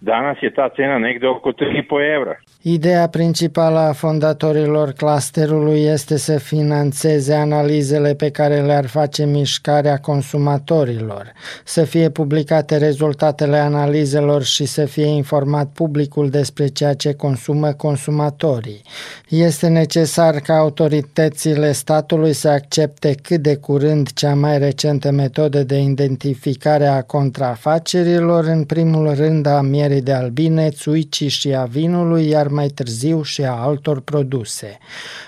Danas 0.03 0.37
je 0.41 0.49
ta 0.49 0.69
cena 0.75 0.97
negde 0.97 1.27
oko 1.27 1.51
3,5 1.51 2.15
evra. 2.17 2.35
Ideea 2.61 3.07
principală 3.07 3.79
a 3.79 3.91
fondatorilor 3.91 4.91
clusterului 4.91 5.79
este 5.79 6.17
să 6.17 6.37
financeze 6.37 7.33
analizele 7.33 8.13
pe 8.13 8.29
care 8.29 8.61
le-ar 8.61 8.87
face 8.87 9.25
mișcarea 9.25 9.97
consumatorilor, 9.97 11.31
să 11.63 11.83
fie 11.83 12.09
publicate 12.09 12.77
rezultatele 12.77 13.57
analizelor 13.57 14.43
și 14.43 14.65
să 14.65 14.85
fie 14.85 15.05
informat 15.05 15.67
publicul 15.67 16.29
despre 16.29 16.67
ceea 16.67 16.93
ce 16.93 17.13
consumă 17.13 17.71
consumatorii. 17.71 18.81
Este 19.29 19.67
necesar 19.67 20.35
ca 20.35 20.57
autoritățile 20.57 21.71
statului 21.71 22.33
să 22.33 22.49
accepte 22.49 23.15
cât 23.21 23.41
de 23.41 23.55
curând 23.55 24.13
cea 24.13 24.35
mai 24.35 24.57
recentă 24.57 25.11
metodă 25.11 25.63
de 25.63 25.77
identificare 25.77 26.85
a 26.85 27.01
contrafacerilor, 27.01 28.43
în 28.43 28.63
primul 28.63 29.13
rând 29.15 29.45
a 29.45 29.61
mierii 29.61 29.90
de 29.99 30.13
albine, 30.13 30.69
țuicii 30.69 31.27
și 31.27 31.53
a 31.53 31.63
vinului, 31.63 32.27
iar 32.27 32.47
mai 32.47 32.67
târziu 32.67 33.21
și 33.21 33.43
a 33.43 33.51
altor 33.51 33.99
produse. 33.99 34.77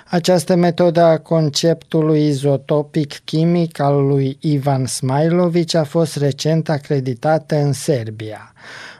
Această 0.05 0.55
metodă 0.55 1.01
a 1.01 1.17
conceptului 1.17 2.27
izotopic 2.27 3.13
chimic 3.23 3.79
al 3.79 4.07
lui 4.07 4.37
Ivan 4.41 4.85
Smailovic 4.85 5.75
a 5.75 5.83
fost 5.83 6.17
recent 6.17 6.69
acreditată 6.69 7.55
în 7.55 7.73
Serbia. 7.73 8.53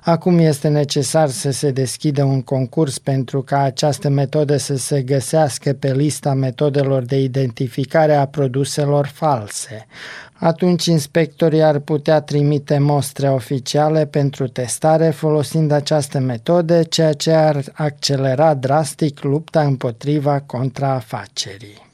Acum 0.06 0.38
este 0.38 0.68
necesar 0.68 1.30
să 1.30 1.52
se 1.52 1.72
deschidă 1.72 2.24
un 2.24 2.42
concurs 2.42 2.98
pentru 3.00 3.42
ca 3.42 3.60
această 3.60 4.10
metodă 4.10 4.58
să 4.58 4.76
se 4.76 5.02
găsească 5.02 5.74
pe 5.74 5.94
lista 5.94 6.34
metodelor 6.34 7.04
de 7.04 7.20
identificare 7.20 8.16
a 8.16 8.26
produselor 8.26 9.06
false. 9.06 9.86
Atunci 10.34 10.86
inspectorii 10.86 11.62
ar 11.62 11.80
putea 11.80 12.22
trimite 12.22 12.78
mostre 12.78 13.30
oficiale 13.30 14.06
pentru 14.06 14.48
testare 14.48 15.10
folosind 15.10 15.72
această 15.72 16.20
metodă, 16.20 16.84
ceea 16.84 17.14
ce 17.14 17.32
ar 17.32 17.64
accelera 17.74 18.54
drastic 18.54 19.22
lupta 19.22 19.62
împotriva 19.62 20.40
contrafacerii. 20.40 21.93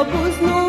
Cine 0.00 0.30
ți-au 0.30 0.59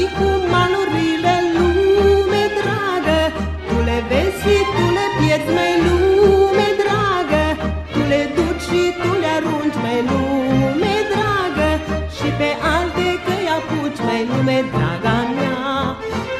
și 0.00 0.08
cu 0.18 0.28
malurile, 0.52 1.34
lume 1.56 2.44
dragă. 2.58 3.20
Tu 3.68 3.76
le 3.88 3.98
vezi 4.08 4.38
și 4.42 4.56
tu 4.74 4.84
le 4.96 5.06
pierzi, 5.16 5.50
măi, 5.56 5.74
lume 5.84 6.68
dragă. 6.80 7.44
Tu 7.92 8.00
le 8.10 8.20
duci 8.36 8.62
și 8.66 8.82
tu 9.00 9.10
le 9.22 9.30
arunci, 9.38 9.78
măi, 9.82 10.00
lume 10.10 10.96
dragă. 11.12 11.68
Și 12.16 12.28
pe 12.38 12.50
alte 12.76 13.08
căi 13.26 13.46
apuci, 13.56 14.00
măi, 14.06 14.22
lume 14.30 14.58
draga 14.72 15.18
mea. 15.38 15.58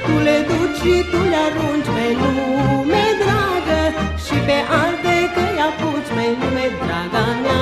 Tu 0.05 0.15
le 0.27 0.37
duci 0.49 0.79
și 0.81 0.95
tu 1.11 1.21
le 1.33 1.39
arunci, 1.47 1.91
măi, 1.95 2.13
lume 2.21 3.05
dragă. 3.23 3.81
Și 4.25 4.37
pe 4.47 4.59
alte 4.83 5.17
căi 5.35 5.57
apuci, 5.69 6.11
măi, 6.17 6.33
lume 6.41 6.67
draga 6.81 7.25
mea. 7.45 7.59
Am 7.59 7.60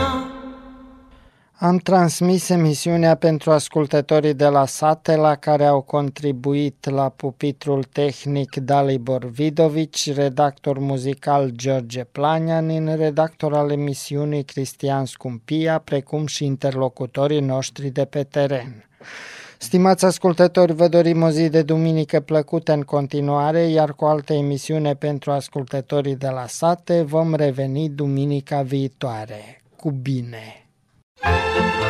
transmis 1.89 2.49
emisiunea 2.49 3.15
pentru 3.15 3.51
ascultătorii 3.51 4.35
de 4.35 4.47
la 4.47 4.67
sate 4.67 5.17
la 5.17 5.35
care 5.35 5.65
au 5.65 5.81
contribuit 5.81 6.91
la 6.91 7.09
pupitrul 7.09 7.85
tehnic 7.85 8.57
Dalibor 8.57 9.25
Vidovici, 9.25 10.15
redactor 10.15 10.79
muzical 10.79 11.51
George 11.51 12.05
Planianin, 12.05 12.97
redactor 12.97 13.55
al 13.55 13.71
emisiunii 13.71 14.45
Cristian 14.45 15.05
Scumpia, 15.05 15.79
precum 15.79 16.27
și 16.27 16.45
interlocutorii 16.45 17.41
noștri 17.41 17.89
de 17.91 18.05
pe 18.05 18.23
teren. 18.23 18.89
Stimați 19.59 20.05
ascultători, 20.05 20.73
vă 20.73 20.89
dorim 20.89 21.23
o 21.23 21.31
zi 21.31 21.49
de 21.49 21.63
duminică 21.63 22.21
plăcută 22.21 22.73
în 22.73 22.83
continuare, 22.83 23.61
iar 23.61 23.95
cu 23.95 24.05
alte 24.05 24.35
emisiune 24.35 24.95
pentru 24.95 25.31
ascultătorii 25.31 26.17
de 26.17 26.29
la 26.29 26.47
sate 26.47 27.03
vom 27.03 27.35
reveni 27.35 27.89
duminica 27.89 28.63
viitoare. 28.63 29.63
Cu 29.77 29.91
bine! 29.91 30.68
Música 31.25 31.88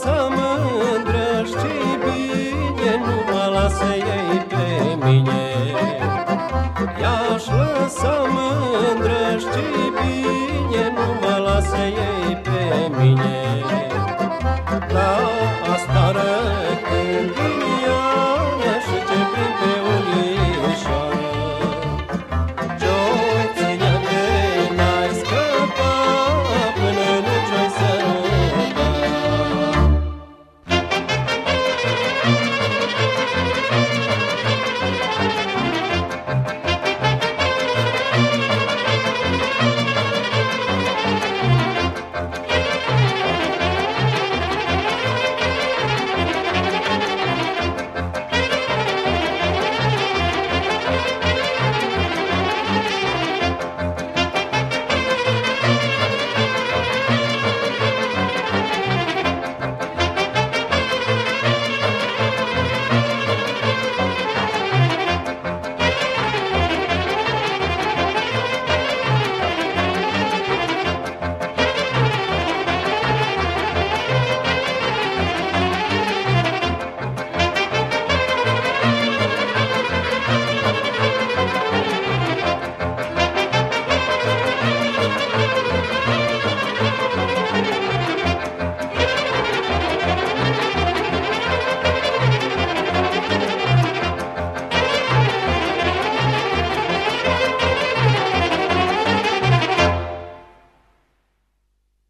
să 0.00 0.28
mă 0.36 0.52
îndrăști 0.94 1.72
bine, 2.04 2.92
nu 3.04 3.16
mă 3.32 3.44
lasă 3.54 3.92
ei 3.94 4.38
pe 4.48 4.66
mine. 5.04 5.44
I-aș 7.00 7.44
lăsa 7.46 8.16
mă 8.34 8.48
îndrăști 8.90 9.64
bine, 9.98 10.82
nu 10.96 11.06
mă 11.20 11.36
lasă 11.46 11.82
ei 12.06 12.36
pe 12.46 12.60
mine. 12.98 13.40
La 14.94 15.12
asta 15.72 16.04
răcând 16.16 17.42
și 18.86 18.98
ce 19.08 19.20
prin 19.32 19.52
pe 19.60 19.81